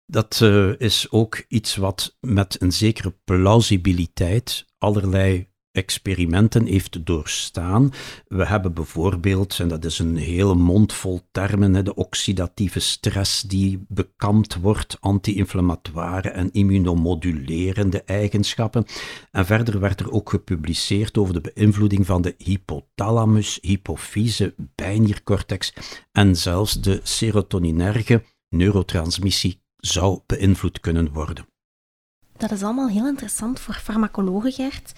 [0.05, 7.91] Dat uh, is ook iets wat met een zekere plausibiliteit allerlei experimenten heeft doorstaan.
[8.27, 13.85] We hebben bijvoorbeeld, en dat is een hele mond vol termen, de oxidatieve stress die
[13.87, 18.85] bekampt wordt, anti-inflammatoire en immunomodulerende eigenschappen.
[19.31, 25.73] En verder werd er ook gepubliceerd over de beïnvloeding van de hypothalamus, hypofyse, bijniercortex
[26.11, 31.47] en zelfs de serotoninerge neurotransmissie zou beïnvloed kunnen worden.
[32.37, 34.93] Dat is allemaal heel interessant voor farmacologen, Gert.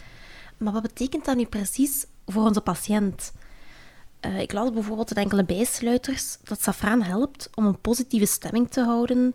[0.62, 3.34] Maar wat betekent dat nu precies voor onze patiënt?
[4.26, 8.84] Uh, ik las bijvoorbeeld in enkele bijsluiters dat safraan helpt om een positieve stemming te
[8.84, 9.34] houden,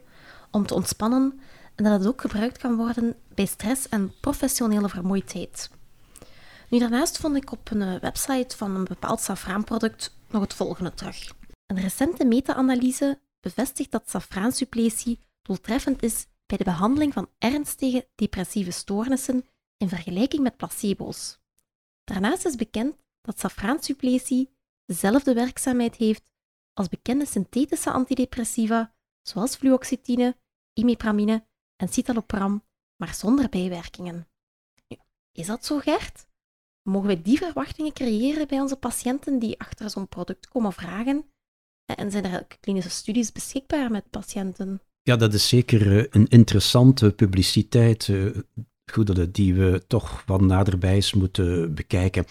[0.50, 1.40] om te ontspannen
[1.74, 5.70] en dat het ook gebruikt kan worden bij stress en professionele vermoeidheid.
[6.68, 10.94] Nu, daarnaast vond ik op een eh, website van een bepaald safraanproduct nog het volgende
[10.94, 11.34] terug.
[11.66, 19.44] Een recente meta-analyse bevestigt dat safraansuppletie doeltreffend is bij de behandeling van ernstige depressieve stoornissen
[19.76, 21.38] in vergelijking met placebo's.
[22.04, 24.50] Daarnaast is bekend dat safraansuppletie
[24.84, 26.24] dezelfde werkzaamheid heeft
[26.72, 30.36] als bekende synthetische antidepressiva zoals fluoxetine,
[30.72, 32.64] imipramine en citalopram,
[32.96, 34.28] maar zonder bijwerkingen.
[35.32, 36.26] is dat zo, Gert?
[36.82, 41.24] Mogen wij die verwachtingen creëren bij onze patiënten die achter zo'n product komen vragen?
[41.84, 44.80] En zijn er klinische studies beschikbaar met patiënten?
[45.02, 48.08] Ja, dat is zeker eh, een interessante publiciteit.
[48.92, 52.25] Goederen die we toch wat naderbij moeten bekijken.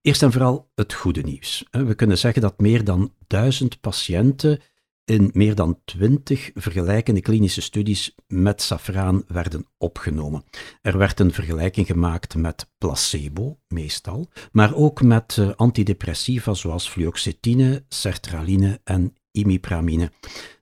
[0.00, 1.64] Eerst en vooral het goede nieuws.
[1.70, 4.60] We kunnen zeggen dat meer dan duizend patiënten
[5.06, 10.44] in meer dan twintig vergelijkende klinische studies met safraan werden opgenomen.
[10.82, 17.84] Er werd een vergelijking gemaakt met placebo, meestal, maar ook met eh, antidepressiva zoals fluoxetine,
[17.88, 20.12] sertraline en imipramine.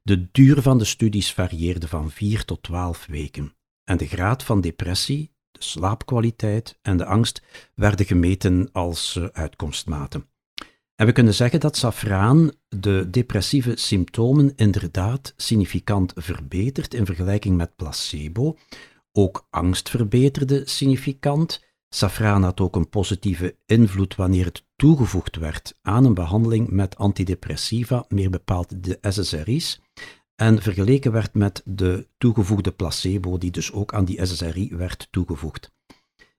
[0.02, 3.54] De duur van de studies varieerde van 4 tot 12 weken.
[3.84, 5.33] En de graad van depressie de
[5.70, 7.42] slaapkwaliteit en de angst
[7.74, 10.28] werden gemeten als eh, uitkomstmaten.
[10.94, 17.76] En we kunnen zeggen dat safraan de depressieve symptomen inderdaad significant verbetert in vergelijking met
[17.76, 18.56] placebo.
[19.12, 21.64] Ook angst verbeterde significant.
[21.88, 28.04] Safraan had ook een positieve invloed wanneer het toegevoegd werd aan een behandeling met antidepressiva,
[28.08, 29.80] meer bepaald de SSRI's
[30.36, 35.72] en vergeleken werd met de toegevoegde placebo, die dus ook aan die SSRI werd toegevoegd.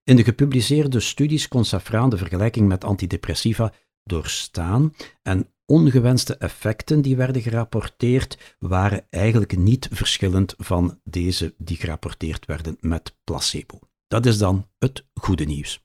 [0.04, 7.16] In de gepubliceerde studies kon safraan de vergelijking met antidepressiva doorstaan en ongewenste effecten die
[7.16, 13.80] werden gerapporteerd waren eigenlijk niet verschillend van deze die gerapporteerd werden met placebo.
[14.08, 15.84] Dat is dan het goede nieuws.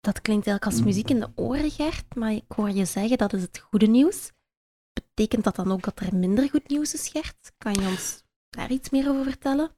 [0.00, 3.32] Dat klinkt eigenlijk als muziek in de oren, Gert, maar ik hoor je zeggen dat
[3.32, 4.32] is het goede nieuws.
[5.16, 7.52] Betekent dat dan ook dat er minder goed nieuws is, Gert?
[7.58, 9.70] Kan je ons daar iets meer over vertellen?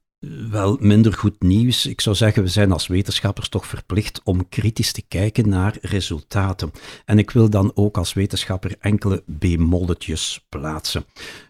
[0.49, 1.85] Wel, minder goed nieuws.
[1.85, 6.71] Ik zou zeggen, we zijn als wetenschappers toch verplicht om kritisch te kijken naar resultaten.
[7.05, 11.05] En ik wil dan ook als wetenschapper enkele bemolletjes plaatsen.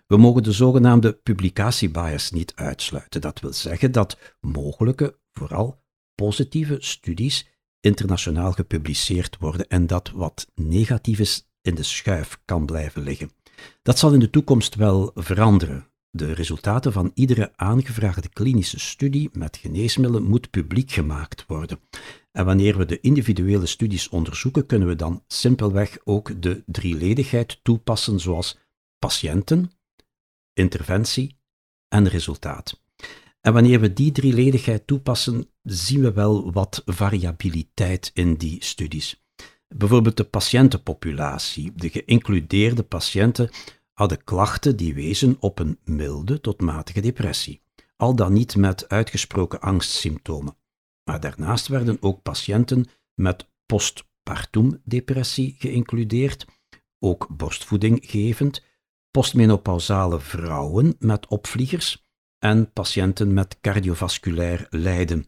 [0.08, 3.22] We mogen de zogenaamde publicatiebias niet uitsluiten.
[3.22, 5.84] Dat wil zeggen dat mogelijke, vooral
[6.16, 7.48] positieve studies
[7.80, 13.32] internationaal gepubliceerd worden en dat wat negatief is in de schuif kan blijven liggen.
[13.82, 15.88] Dat zal in de toekomst wel veranderen.
[16.12, 21.80] De resultaten van iedere aangevraagde klinische studie met geneesmiddelen moet publiek gemaakt worden.
[22.32, 28.20] En wanneer we de individuele studies onderzoeken, kunnen we dan simpelweg ook de drieledigheid toepassen,
[28.20, 28.58] zoals
[29.00, 29.72] patiënten,
[30.54, 31.38] interventie
[31.88, 32.82] en resultaat.
[33.42, 39.24] En wanneer we die drieledigheid toepassen, zien we wel wat variabiliteit in die studies.
[39.76, 41.72] Bijvoorbeeld de patiëntenpopulatie.
[41.76, 43.50] De geïncludeerde patiënten
[43.94, 47.62] hadden klachten die wezen op een milde tot matige depressie,
[47.96, 50.58] al dan niet met uitgesproken angstsymptomen.
[51.04, 56.46] Maar daarnaast werden ook patiënten met postpartum depressie geïncludeerd,
[57.00, 58.64] ook borstvoeding gevend,
[59.12, 65.28] postmenopausale vrouwen met opvliegers en patiënten met cardiovasculair lijden.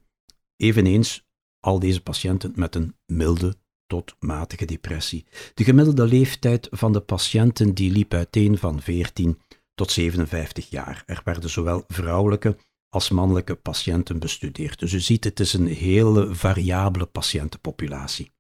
[0.56, 1.27] Eveneens
[1.60, 3.61] al deze patiënten met een milde
[3.91, 5.25] tot matige depressie.
[5.54, 9.39] De gemiddelde leeftijd van de patiënten die liep uiteen van 14
[9.75, 11.04] tot 57 jaar.
[11.06, 12.58] Er werden zowel vrouwelijke
[12.89, 14.80] als mannelijke patiënten bestudeerd.
[14.80, 18.32] Dus u ziet, het is een hele variabele patiëntenpopulatie.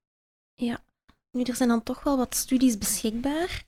[0.53, 0.83] Ja,
[1.31, 3.63] nu er zijn dan toch wel wat studies beschikbaar.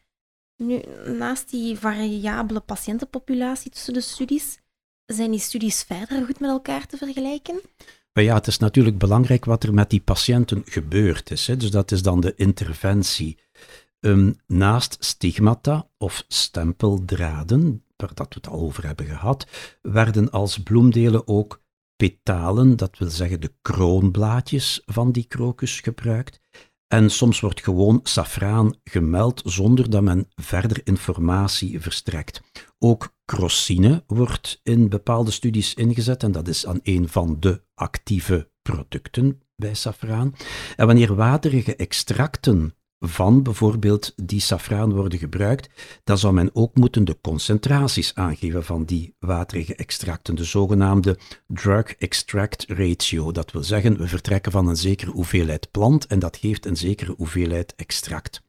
[0.55, 4.57] Nu, naast die variabele patiëntenpopulatie tussen de studies,
[5.05, 7.61] zijn die studies verder goed met elkaar te vergelijken?
[8.13, 11.47] Maar ja, het is natuurlijk belangrijk wat er met die patiënten gebeurd is.
[11.47, 11.57] Hè.
[11.57, 13.37] Dus dat is dan de interventie.
[13.99, 19.47] Um, naast stigmata of stempeldraden, waar dat we het al over hebben gehad,
[19.81, 21.61] werden als bloemdelen ook
[21.95, 26.41] petalen, dat wil zeggen de kroonblaadjes van die krokus gebruikt.
[26.93, 32.41] En soms wordt gewoon safraan gemeld zonder dat men verder informatie verstrekt.
[32.79, 38.49] Ook crosine wordt in bepaalde studies ingezet en dat is aan een van de actieve
[38.61, 40.35] producten bij safraan.
[40.75, 45.69] En wanneer waterige extracten van bijvoorbeeld die safraan worden gebruikt,
[46.03, 51.95] dan zou men ook moeten de concentraties aangeven van die waterige extracten, de zogenaamde drug
[51.95, 53.31] extract ratio.
[53.31, 57.13] Dat wil zeggen, we vertrekken van een zekere hoeveelheid plant en dat geeft een zekere
[57.17, 58.41] hoeveelheid extract.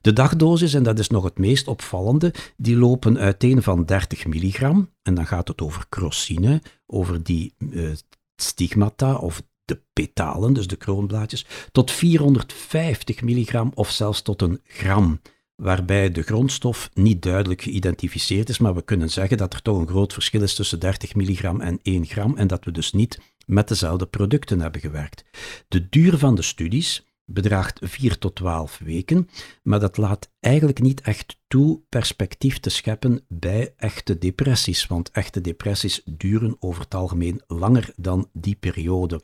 [0.00, 4.90] De dagdosis, en dat is nog het meest opvallende, die lopen uiteen van 30 milligram,
[5.02, 7.92] en dan gaat het over crosine, over die uh,
[8.36, 15.20] stigmata of de petalen, dus de kroonblaadjes, tot 450 milligram of zelfs tot een gram,
[15.56, 19.88] waarbij de grondstof niet duidelijk geïdentificeerd is, maar we kunnen zeggen dat er toch een
[19.88, 23.68] groot verschil is tussen 30 milligram en 1 gram en dat we dus niet met
[23.68, 25.24] dezelfde producten hebben gewerkt.
[25.68, 29.28] De duur van de studies bedraagt 4 tot 12 weken,
[29.62, 35.40] maar dat laat eigenlijk niet echt toe perspectief te scheppen bij echte depressies, want echte
[35.40, 39.22] depressies duren over het algemeen langer dan die periode.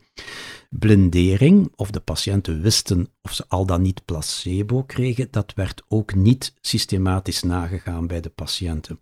[0.69, 6.15] Blindering, of de patiënten wisten of ze al dan niet placebo kregen, dat werd ook
[6.15, 8.99] niet systematisch nagegaan bij de patiënten.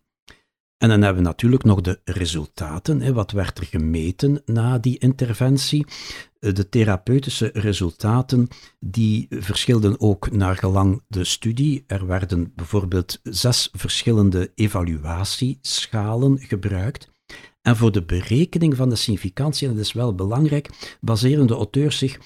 [0.78, 3.14] En dan hebben we natuurlijk nog de resultaten.
[3.14, 5.86] Wat werd er gemeten na die interventie?
[6.40, 8.48] Eh, de therapeutische resultaten
[8.80, 11.84] die verschilden ook naar gelang de studie.
[11.88, 17.10] Er werden bijvoorbeeld zes verschillende evaluatieschalen gebruikt.
[17.62, 21.98] En voor de berekening van de significantie, en dat is wel belangrijk, baseren de auteurs
[21.98, 22.20] zich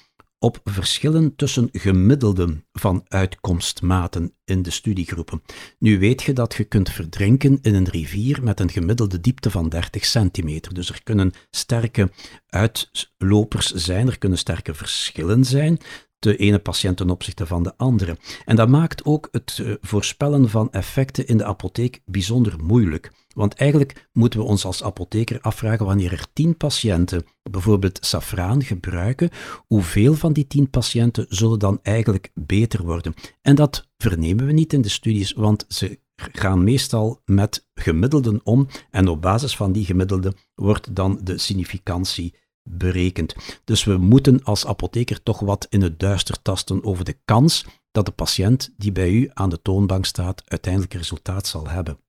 [0.43, 5.41] op verschillen tussen gemiddelden van uitkomstmaten in de studiegroepen.
[5.79, 9.69] Nu weet je dat je kunt verdrinken in een rivier met een gemiddelde diepte van
[9.69, 10.73] 30 centimeter.
[10.73, 12.11] Dus er kunnen sterke
[12.47, 15.79] uitlopers zijn, er kunnen sterke verschillen zijn
[16.21, 18.17] de ene patiënt ten opzichte van de andere.
[18.45, 23.11] En dat maakt ook het eh, voorspellen van effecten in de apotheek bijzonder moeilijk.
[23.33, 29.29] Want eigenlijk moeten we ons als apotheker afvragen wanneer er tien patiënten bijvoorbeeld safraan gebruiken,
[29.67, 33.13] hoeveel van die tien patiënten zullen dan eigenlijk beter worden.
[33.41, 38.67] En dat vernemen we niet in de studies, want ze gaan meestal met gemiddelden om
[38.89, 43.35] en op basis van die gemiddelden wordt dan de significantie berekend.
[43.63, 48.05] Dus we moeten als apotheker toch wat in het duister tasten over de kans dat
[48.05, 51.99] de patiënt die bij u aan de toonbank staat uiteindelijk resultaat zal hebben.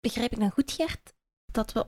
[0.00, 1.14] Begrijp ik dan goed, Gert,
[1.52, 1.86] dat we,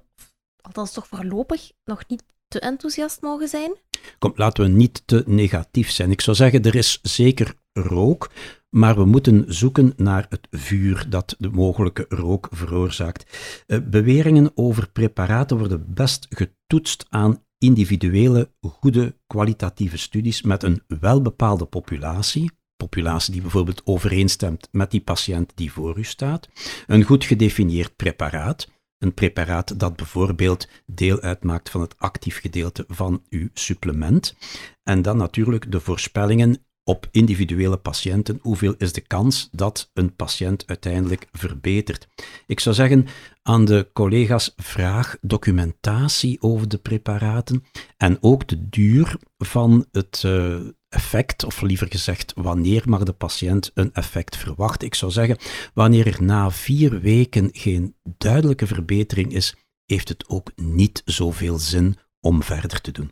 [0.61, 3.77] althans toch voorlopig, nog niet te enthousiast mogen zijn?
[4.19, 6.11] Kom, laten we niet te negatief zijn.
[6.11, 8.31] Ik zou zeggen, er is zeker rook,
[8.71, 13.39] maar we moeten zoeken naar het vuur dat de mogelijke rook veroorzaakt.
[13.67, 21.65] Uh, beweringen over preparaten worden best getoetst aan individuele, goede, kwalitatieve studies met een welbepaalde
[21.65, 26.49] populatie, populatie die bijvoorbeeld overeenstemt met die patiënt die voor u staat,
[26.87, 33.23] een goed gedefinieerd preparaat, een preparaat dat bijvoorbeeld deel uitmaakt van het actief gedeelte van
[33.29, 34.37] uw supplement,
[34.83, 40.67] en dan natuurlijk de voorspellingen op individuele patiënten, hoeveel is de kans dat een patiënt
[40.67, 42.09] uiteindelijk verbetert.
[42.47, 43.07] Ik zou zeggen
[43.43, 47.65] aan de collega's, vraag documentatie over de preparaten
[47.97, 50.57] en ook de duur van het uh,
[50.89, 54.87] effect, of liever gezegd, wanneer mag de patiënt een effect verwachten.
[54.87, 55.37] Ik zou zeggen,
[55.75, 61.97] wanneer er na vier weken geen duidelijke verbetering is, heeft het ook niet zoveel zin
[62.21, 63.11] om verder te doen.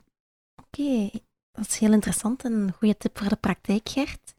[0.62, 1.10] Oké,
[1.56, 4.34] dat is heel interessant en een goede tip voor de praktijk, Gert.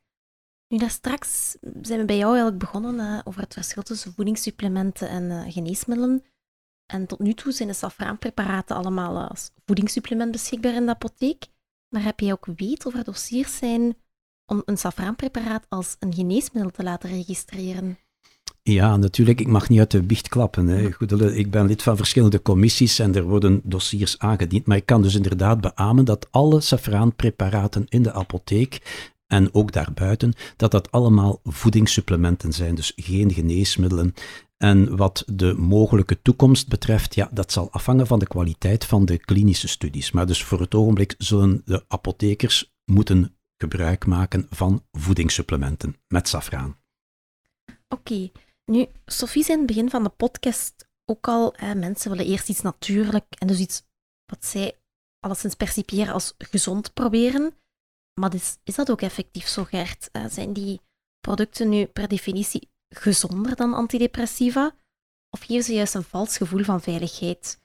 [0.67, 5.09] Nu, daar straks zijn we bij jou eigenlijk begonnen uh, over het verschil tussen voedingssupplementen
[5.09, 6.23] en uh, geneesmiddelen.
[6.85, 11.47] En tot nu toe zijn de safraanpreparaten allemaal als voedingssupplement beschikbaar in de apotheek.
[11.89, 13.97] Maar heb je ook weet of er dossiers zijn
[14.45, 17.97] om een safraanpreparaat als een geneesmiddel te laten registreren?
[18.73, 19.39] Ja, natuurlijk.
[19.39, 20.67] Ik mag niet uit de biecht klappen.
[20.67, 20.91] Hè.
[20.91, 24.65] Goed, ik ben lid van verschillende commissies en er worden dossiers aangediend.
[24.65, 28.81] Maar ik kan dus inderdaad beamen dat alle safraanpreparaten in de apotheek
[29.27, 34.13] en ook daarbuiten, dat dat allemaal voedingssupplementen zijn, dus geen geneesmiddelen.
[34.57, 39.17] En wat de mogelijke toekomst betreft, ja, dat zal afhangen van de kwaliteit van de
[39.17, 40.11] klinische studies.
[40.11, 46.77] Maar dus voor het ogenblik zullen de apothekers moeten gebruik maken van voedingssupplementen met safraan.
[47.89, 48.29] Oké,
[48.71, 52.49] nu, Sophie zei in het begin van de podcast ook al, hè, mensen willen eerst
[52.49, 53.83] iets natuurlijk en dus iets
[54.25, 54.79] wat zij
[55.19, 57.57] alleszins percipiëren als gezond proberen.
[58.21, 60.09] Maar is, is dat ook effectief zo, Gert?
[60.11, 60.81] Uh, zijn die
[61.19, 64.75] producten nu per definitie gezonder dan antidepressiva?
[65.29, 67.61] of geven ze juist een vals gevoel van veiligheid?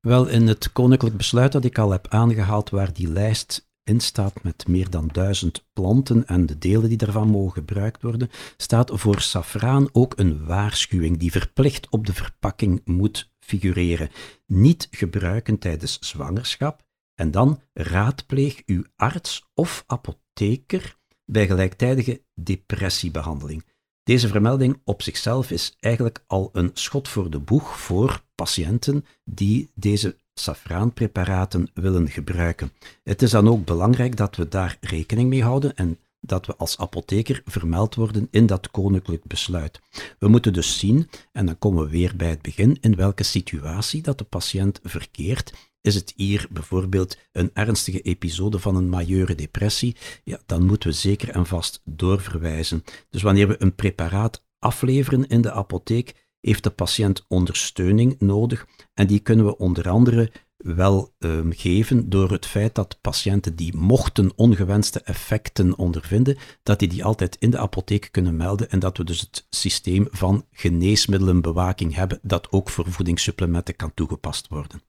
[0.00, 4.42] Wel, in het koninklijk besluit dat ik al heb aangehaald, waar die lijst in staat
[4.42, 9.20] met meer dan duizend planten en de delen die daarvan mogen gebruikt worden, staat voor
[9.20, 14.10] safraan ook een waarschuwing die verplicht op de verpakking moet figureren.
[14.46, 23.64] Niet gebruiken tijdens zwangerschap en dan raadpleeg uw arts of apotheker bij gelijktijdige depressiebehandeling.
[24.02, 29.70] Deze vermelding op zichzelf is eigenlijk al een schot voor de boeg voor patiënten die
[29.74, 32.72] deze safraanpreparaten willen gebruiken.
[33.02, 36.78] Het is dan ook belangrijk dat we daar rekening mee houden en dat we als
[36.78, 39.80] apotheker vermeld worden in dat koninklijk besluit.
[40.18, 44.02] We moeten dus zien, en dan komen we weer bij het begin, in welke situatie
[44.02, 45.70] dat de patiënt verkeert.
[45.80, 49.96] Is het hier bijvoorbeeld een ernstige episode van een majeure depressie?
[50.24, 52.84] Ja, dan moeten we zeker en vast doorverwijzen.
[53.10, 58.66] Dus wanneer we een preparaat afleveren in de apotheek, heeft de patiënt ondersteuning nodig.
[58.94, 63.76] En die kunnen we onder andere wel um, geven door het feit dat patiënten die
[63.76, 68.96] mochten ongewenste effecten ondervinden, dat die die altijd in de apotheek kunnen melden en dat
[68.96, 74.82] we dus het systeem van geneesmiddelenbewaking hebben dat ook voor voedingssupplementen kan toegepast worden.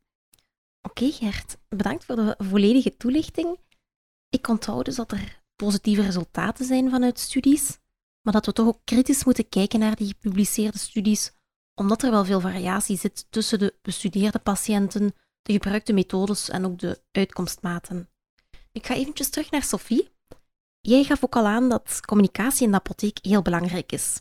[0.81, 3.57] Oké Gert, bedankt voor de volledige toelichting.
[4.29, 7.77] Ik onthoud dus dat er positieve resultaten zijn vanuit studies,
[8.21, 11.31] maar dat we toch ook kritisch moeten kijken naar die gepubliceerde studies
[11.75, 16.79] omdat er wel veel variatie zit tussen de bestudeerde patiënten, de gebruikte methodes en ook
[16.79, 18.09] de uitkomstmaten.
[18.71, 20.09] Ik ga eventjes terug naar Sophie.
[20.81, 24.19] Jij gaf ook al aan dat communicatie in de apotheek heel belangrijk is.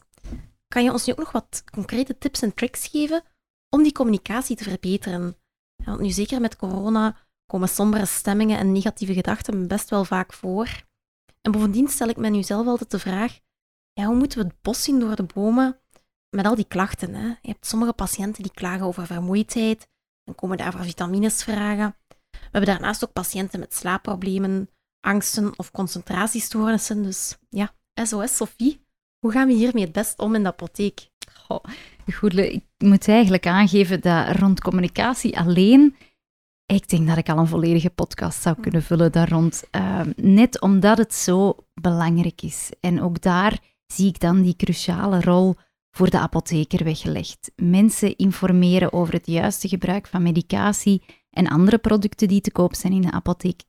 [0.68, 3.22] Kan je ons nu ook nog wat concrete tips en tricks geven
[3.68, 5.36] om die communicatie te verbeteren?
[5.84, 10.68] want nu zeker met corona komen sombere stemmingen en negatieve gedachten best wel vaak voor.
[11.40, 13.38] En bovendien stel ik me nu zelf altijd de vraag,
[13.92, 15.80] ja, hoe moeten we het bos zien door de bomen
[16.34, 17.14] met al die klachten.
[17.14, 17.26] Hè.
[17.26, 19.88] Je hebt sommige patiënten die klagen over vermoeidheid
[20.24, 21.96] en komen daarvoor vitamines vragen.
[22.30, 24.68] We hebben daarnaast ook patiënten met slaapproblemen,
[25.00, 27.02] angsten of concentratiestoornissen.
[27.02, 28.84] Dus ja, SOS Sophie,
[29.18, 31.10] hoe gaan we hiermee het best om in de apotheek?
[31.32, 31.64] Goh,
[32.14, 35.96] goed, ik moet eigenlijk aangeven dat rond communicatie alleen,
[36.66, 39.64] ik denk dat ik al een volledige podcast zou kunnen vullen daar rond.
[39.70, 42.70] Ehm, net omdat het zo belangrijk is.
[42.80, 45.56] En ook daar zie ik dan die cruciale rol
[45.96, 47.52] voor de apotheker weggelegd.
[47.56, 52.92] Mensen informeren over het juiste gebruik van medicatie en andere producten die te koop zijn
[52.92, 53.62] in de apotheek.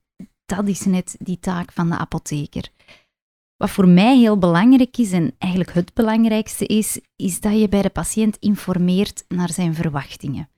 [0.46, 2.70] Dat is net die taak van de apotheker.
[3.58, 7.82] Wat voor mij heel belangrijk is, en eigenlijk het belangrijkste is, is dat je bij
[7.82, 10.50] de patiënt informeert naar zijn verwachtingen.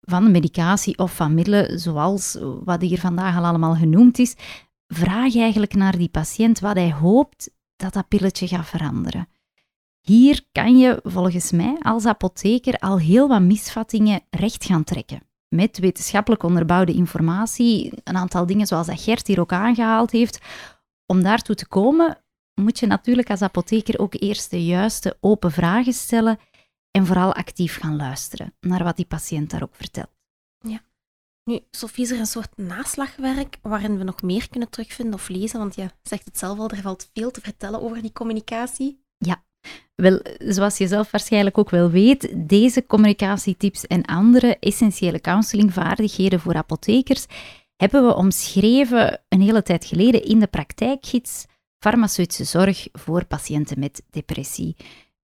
[0.00, 4.36] Van medicatie of van middelen, zoals wat hier vandaag al allemaal genoemd is,
[4.86, 9.28] vraag eigenlijk naar die patiënt wat hij hoopt dat dat pilletje gaat veranderen.
[10.04, 15.22] Hier kan je volgens mij als apotheker al heel wat misvattingen recht gaan trekken.
[15.48, 20.40] Met wetenschappelijk onderbouwde informatie, een aantal dingen zoals dat Gert hier ook aangehaald heeft.
[21.06, 22.24] Om daartoe te komen,
[22.60, 26.38] moet je natuurlijk als apotheker ook eerst de juiste open vragen stellen
[26.90, 30.10] en vooral actief gaan luisteren naar wat die patiënt daar ook vertelt.
[30.58, 30.80] Ja.
[31.44, 35.58] Nu, Sofie, is er een soort naslagwerk waarin we nog meer kunnen terugvinden of lezen?
[35.58, 39.04] Want je zegt het zelf al, er valt veel te vertellen over die communicatie.
[39.16, 39.44] Ja,
[39.94, 46.54] wel, zoals je zelf waarschijnlijk ook wel weet, deze communicatietips en andere essentiële counselingvaardigheden voor
[46.54, 47.26] apothekers
[47.76, 51.44] hebben we omschreven een hele tijd geleden in de praktijkgids
[51.84, 54.76] Farmaceutische zorg voor patiënten met depressie.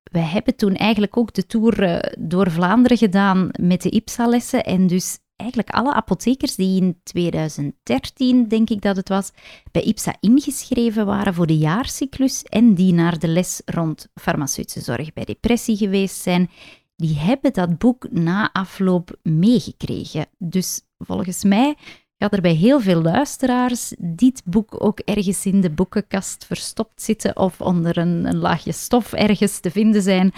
[0.03, 4.87] Wij hebben toen eigenlijk ook de tour eh, door Vlaanderen gedaan met de IPSA-lessen en
[4.87, 9.31] dus eigenlijk alle apothekers die in 2013, denk ik dat het was,
[9.73, 15.13] bij IPSA ingeschreven waren voor de jaarcyclus en die naar de les rond farmaceutische zorg
[15.13, 16.51] bij depressie geweest zijn,
[16.97, 20.27] die hebben dat boek na afloop meegekregen.
[20.39, 21.77] Dus volgens mij
[22.19, 27.37] gaat er bij heel veel luisteraars dit boek ook ergens in de boekenkast verstopt zitten
[27.37, 30.33] of onder een, een laagje stof ergens te vinden zijn.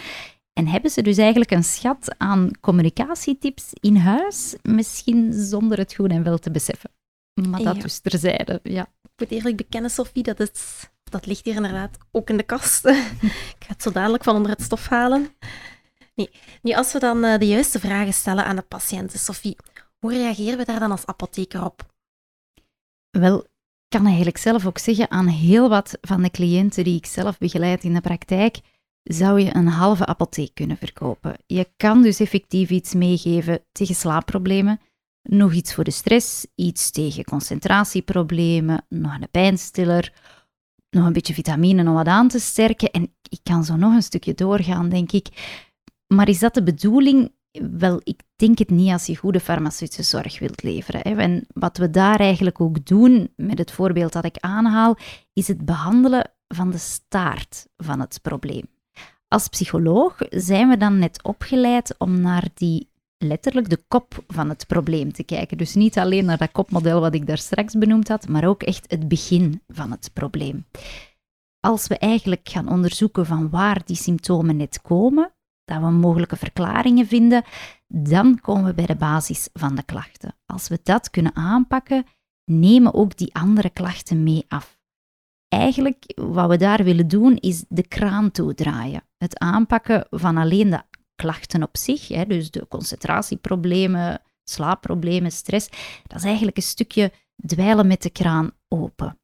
[0.52, 6.10] En hebben ze dus eigenlijk een schat aan communicatietips in huis, misschien zonder het goed
[6.10, 6.90] en wel te beseffen.
[7.48, 8.82] Maar dat dus terzijde, ja.
[8.82, 12.84] Ik moet eerlijk bekennen, Sophie, dat, is, dat ligt hier inderdaad ook in de kast.
[13.56, 15.28] ik ga het zo dadelijk van onder het stof halen.
[16.14, 16.30] Nee.
[16.62, 19.56] Nu, als we dan uh, de juiste vragen stellen aan de patiënten, Sophie,
[19.98, 21.90] hoe reageren we daar dan als apotheker op?
[23.10, 27.06] Wel, ik kan eigenlijk zelf ook zeggen aan heel wat van de cliënten die ik
[27.06, 28.60] zelf begeleid in de praktijk,
[29.02, 31.36] zou je een halve apotheek kunnen verkopen.
[31.46, 34.80] Je kan dus effectief iets meegeven tegen slaapproblemen,
[35.22, 40.12] nog iets voor de stress, iets tegen concentratieproblemen, nog een pijnstiller,
[40.90, 42.90] nog een beetje vitamine om wat aan te sterken.
[42.90, 45.28] En ik kan zo nog een stukje doorgaan, denk ik.
[46.06, 47.32] Maar is dat de bedoeling?
[47.78, 51.00] Wel, ik denk het niet als je goede farmaceutische zorg wilt leveren.
[51.02, 51.14] Hè.
[51.14, 54.96] En wat we daar eigenlijk ook doen, met het voorbeeld dat ik aanhaal,
[55.32, 58.64] is het behandelen van de staart van het probleem.
[59.32, 64.66] Als psycholoog zijn we dan net opgeleid om naar die letterlijk de kop van het
[64.66, 65.58] probleem te kijken.
[65.58, 68.90] Dus niet alleen naar dat kopmodel wat ik daar straks benoemd had, maar ook echt
[68.90, 70.66] het begin van het probleem.
[71.60, 75.32] Als we eigenlijk gaan onderzoeken van waar die symptomen net komen,
[75.64, 77.44] dat we mogelijke verklaringen vinden,
[77.86, 80.34] dan komen we bij de basis van de klachten.
[80.46, 82.04] Als we dat kunnen aanpakken,
[82.44, 84.81] nemen ook die andere klachten mee af.
[85.52, 89.02] Eigenlijk wat we daar willen doen is de kraan toedraaien.
[89.18, 90.82] Het aanpakken van alleen de
[91.14, 95.68] klachten op zich, hè, dus de concentratieproblemen, slaapproblemen, stress,
[96.06, 97.12] dat is eigenlijk een stukje
[97.46, 99.18] dweilen met de kraan open.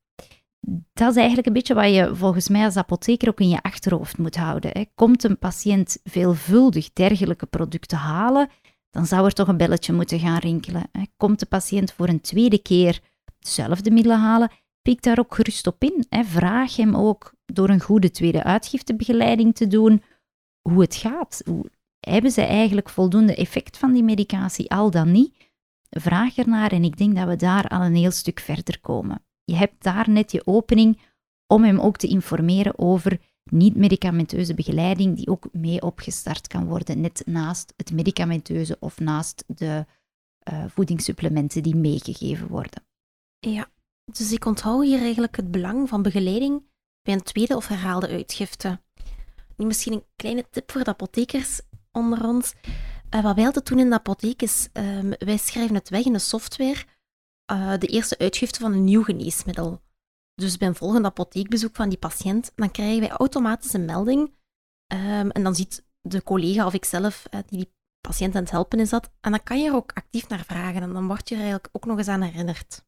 [0.93, 4.19] Dat is eigenlijk een beetje wat je volgens mij als apotheker ook in je achterhoofd
[4.19, 4.71] moet houden.
[4.73, 4.85] Hè.
[4.95, 8.49] Komt een patiënt veelvuldig dergelijke producten halen,
[8.91, 10.91] dan zou er toch een belletje moeten gaan rinkelen.
[11.17, 13.01] Komt de patiënt voor een tweede keer
[13.39, 14.51] dezelfde middelen halen,
[14.89, 16.05] pik daar ook gerust op in.
[16.25, 20.03] Vraag hem ook door een goede tweede uitgiftebegeleiding te doen
[20.69, 21.43] hoe het gaat.
[21.45, 21.71] Hoe,
[22.01, 25.51] hebben ze eigenlijk voldoende effect van die medicatie, al dan niet?
[25.91, 29.25] Vraag ernaar en ik denk dat we daar al een heel stuk verder komen.
[29.45, 31.01] Je hebt daar net je opening
[31.47, 33.21] om hem ook te informeren over
[33.51, 39.87] niet-medicamenteuze begeleiding, die ook mee opgestart kan worden, net naast het medicamenteuze of naast de
[40.53, 42.83] uh, voedingssupplementen die meegegeven worden.
[43.39, 43.69] Ja,
[44.13, 46.63] dus ik onthoud hier eigenlijk het belang van begeleiding
[47.03, 48.81] bij een tweede of herhaalde uitgifte.
[49.57, 51.61] Nu misschien een kleine tip voor de apothekers
[51.93, 52.55] onder ons.
[53.15, 56.13] Uh, wat wij altijd doen in de apotheek is, uh, wij schrijven het weg in
[56.13, 56.85] de software,
[57.53, 59.83] uh, de eerste uitgifte van een nieuw geneesmiddel.
[60.35, 64.37] Dus bij een volgende apotheekbezoek van die patiënt, dan krijgen wij automatisch een melding.
[64.93, 68.81] Um, en dan ziet de collega of ikzelf uh, die die patiënt aan het helpen
[68.81, 69.11] is dat.
[69.21, 71.69] En dan kan je er ook actief naar vragen en dan word je er eigenlijk
[71.73, 72.87] ook nog eens aan herinnerd.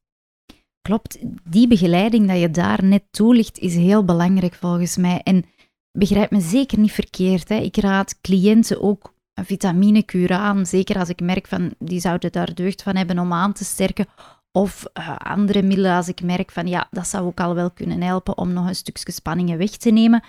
[0.83, 5.21] Klopt, die begeleiding dat je daar net toelicht is heel belangrijk volgens mij.
[5.23, 5.45] En
[5.93, 7.49] begrijp me zeker niet verkeerd.
[7.49, 7.55] Hè.
[7.55, 12.55] Ik raad cliënten ook een vitaminekuur aan, zeker als ik merk van die zouden daar
[12.55, 14.07] deugd van hebben om aan te sterken.
[14.53, 18.03] Of uh, andere middelen als ik merk van ja, dat zou ook al wel kunnen
[18.03, 20.25] helpen om nog een stukje spanningen weg te nemen.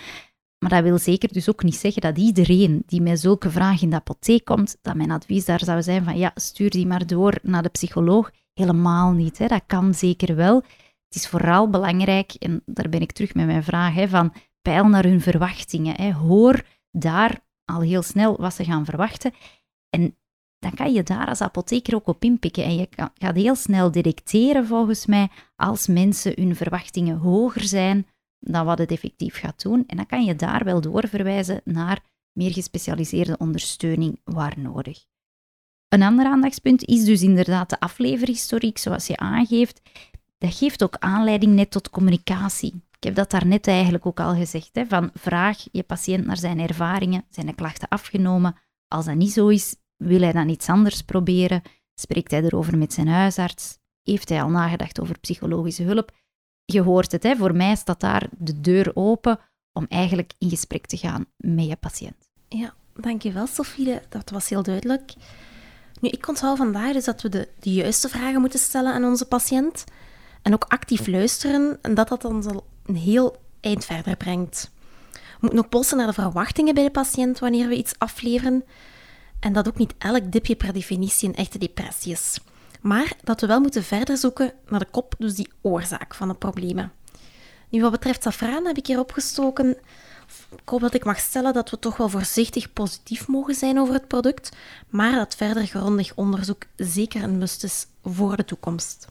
[0.59, 3.89] Maar dat wil zeker dus ook niet zeggen dat iedereen die met zulke vragen in
[3.89, 7.39] de apotheek komt, dat mijn advies daar zou zijn van ja, stuur die maar door
[7.43, 8.31] naar de psycholoog.
[8.53, 9.47] Helemaal niet, hè.
[9.47, 10.55] dat kan zeker wel.
[11.05, 14.87] Het is vooral belangrijk, en daar ben ik terug met mijn vraag, hè, van peil
[14.87, 15.95] naar hun verwachtingen.
[15.95, 16.13] Hè.
[16.13, 19.33] Hoor daar al heel snel wat ze gaan verwachten.
[19.89, 20.15] En
[20.59, 22.63] dan kan je daar als apotheker ook op inpikken.
[22.63, 28.07] En je gaat heel snel detecteren, volgens mij, als mensen hun verwachtingen hoger zijn
[28.39, 29.83] dan wat het effectief gaat doen.
[29.87, 35.05] En dan kan je daar wel doorverwijzen naar meer gespecialiseerde ondersteuning waar nodig.
[35.93, 39.81] Een ander aandachtspunt is dus inderdaad de afleverhistoriek, zoals je aangeeft.
[40.37, 42.73] Dat geeft ook aanleiding net tot communicatie.
[42.97, 44.69] Ik heb dat daarnet eigenlijk ook al gezegd.
[44.73, 48.55] Hè, van vraag je patiënt naar zijn ervaringen, zijn de klachten afgenomen.
[48.87, 51.61] Als dat niet zo is, wil hij dan iets anders proberen?
[51.95, 53.77] Spreekt hij erover met zijn huisarts?
[54.03, 56.11] Heeft hij al nagedacht over psychologische hulp?
[56.65, 59.39] Je hoort het, hè, voor mij staat daar de deur open
[59.73, 62.29] om eigenlijk in gesprek te gaan met je patiënt.
[62.47, 65.13] Ja, dankjewel Sofie, dat was heel duidelijk.
[66.01, 69.25] Nu, ik onthoud vandaag dus dat we de, de juiste vragen moeten stellen aan onze
[69.25, 69.83] patiënt
[70.41, 74.71] en ook actief luisteren en dat dat ons al een heel eind verder brengt.
[75.11, 78.63] We moeten ook polsen naar de verwachtingen bij de patiënt wanneer we iets afleveren
[79.39, 82.39] en dat ook niet elk dipje per definitie een echte depressie is.
[82.81, 86.33] Maar dat we wel moeten verder zoeken naar de kop, dus die oorzaak van de
[86.33, 86.91] problemen.
[87.69, 89.77] Nu, wat betreft safraan heb ik hier opgestoken.
[90.51, 93.93] Ik hoop dat ik mag stellen dat we toch wel voorzichtig positief mogen zijn over
[93.93, 94.49] het product,
[94.89, 99.07] maar dat verder grondig onderzoek zeker een must is voor de toekomst.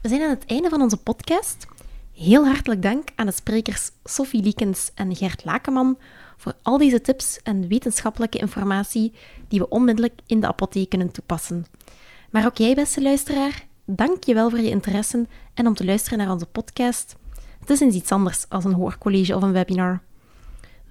[0.00, 1.66] We zijn aan het einde van onze podcast.
[2.14, 5.98] Heel hartelijk dank aan de sprekers Sophie Liekens en Gert Lakeman
[6.36, 9.12] voor al deze tips en wetenschappelijke informatie
[9.48, 11.66] die we onmiddellijk in de apotheek kunnen toepassen.
[12.30, 16.18] Maar ook jij, beste luisteraar, dank je wel voor je interesse en om te luisteren
[16.18, 17.16] naar onze podcast.
[17.60, 20.02] Het is eens iets anders als een hoorcollege of een webinar.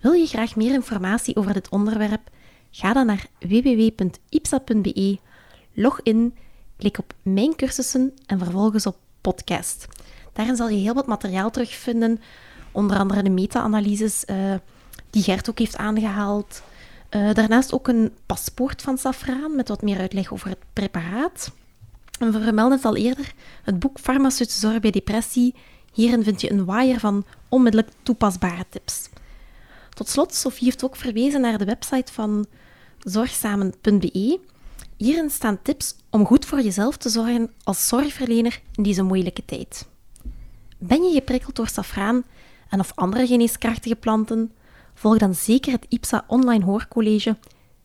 [0.03, 2.29] Wil je graag meer informatie over dit onderwerp?
[2.71, 5.17] Ga dan naar www.ipsa.be,
[5.73, 6.35] log in,
[6.77, 9.87] klik op Mijn cursussen en vervolgens op Podcast.
[10.33, 12.21] Daarin zal je heel wat materiaal terugvinden,
[12.71, 14.53] onder andere de meta-analyses uh,
[15.09, 16.61] die Gert ook heeft aangehaald.
[17.09, 21.51] Uh, daarnaast ook een paspoort van safraan met wat meer uitleg over het preparaat.
[22.19, 23.33] En we vermelden het al eerder,
[23.63, 25.55] het boek Farmaceutische zorg bij depressie.
[25.93, 29.09] Hierin vind je een waaier van onmiddellijk toepasbare tips.
[29.93, 32.45] Tot slot, Sophie heeft ook verwezen naar de website van
[32.99, 34.39] zorgsamen.be.
[34.97, 39.87] Hierin staan tips om goed voor jezelf te zorgen als zorgverlener in deze moeilijke tijd.
[40.77, 42.23] Ben je geprikkeld door safraan
[42.69, 44.51] en of andere geneeskrachtige planten?
[44.93, 47.37] Volg dan zeker het IPSA online hoorcollege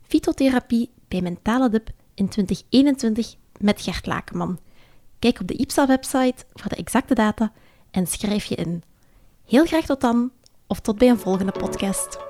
[0.03, 4.59] Fytotherapie bij Mentale Dip in 2021 met Gert Lakenman.
[5.19, 7.53] Kijk op de IPSA-website voor de exacte data
[7.91, 8.83] en schrijf je in.
[9.47, 10.31] Heel graag tot dan,
[10.69, 12.28] of tot bij een volgende podcast.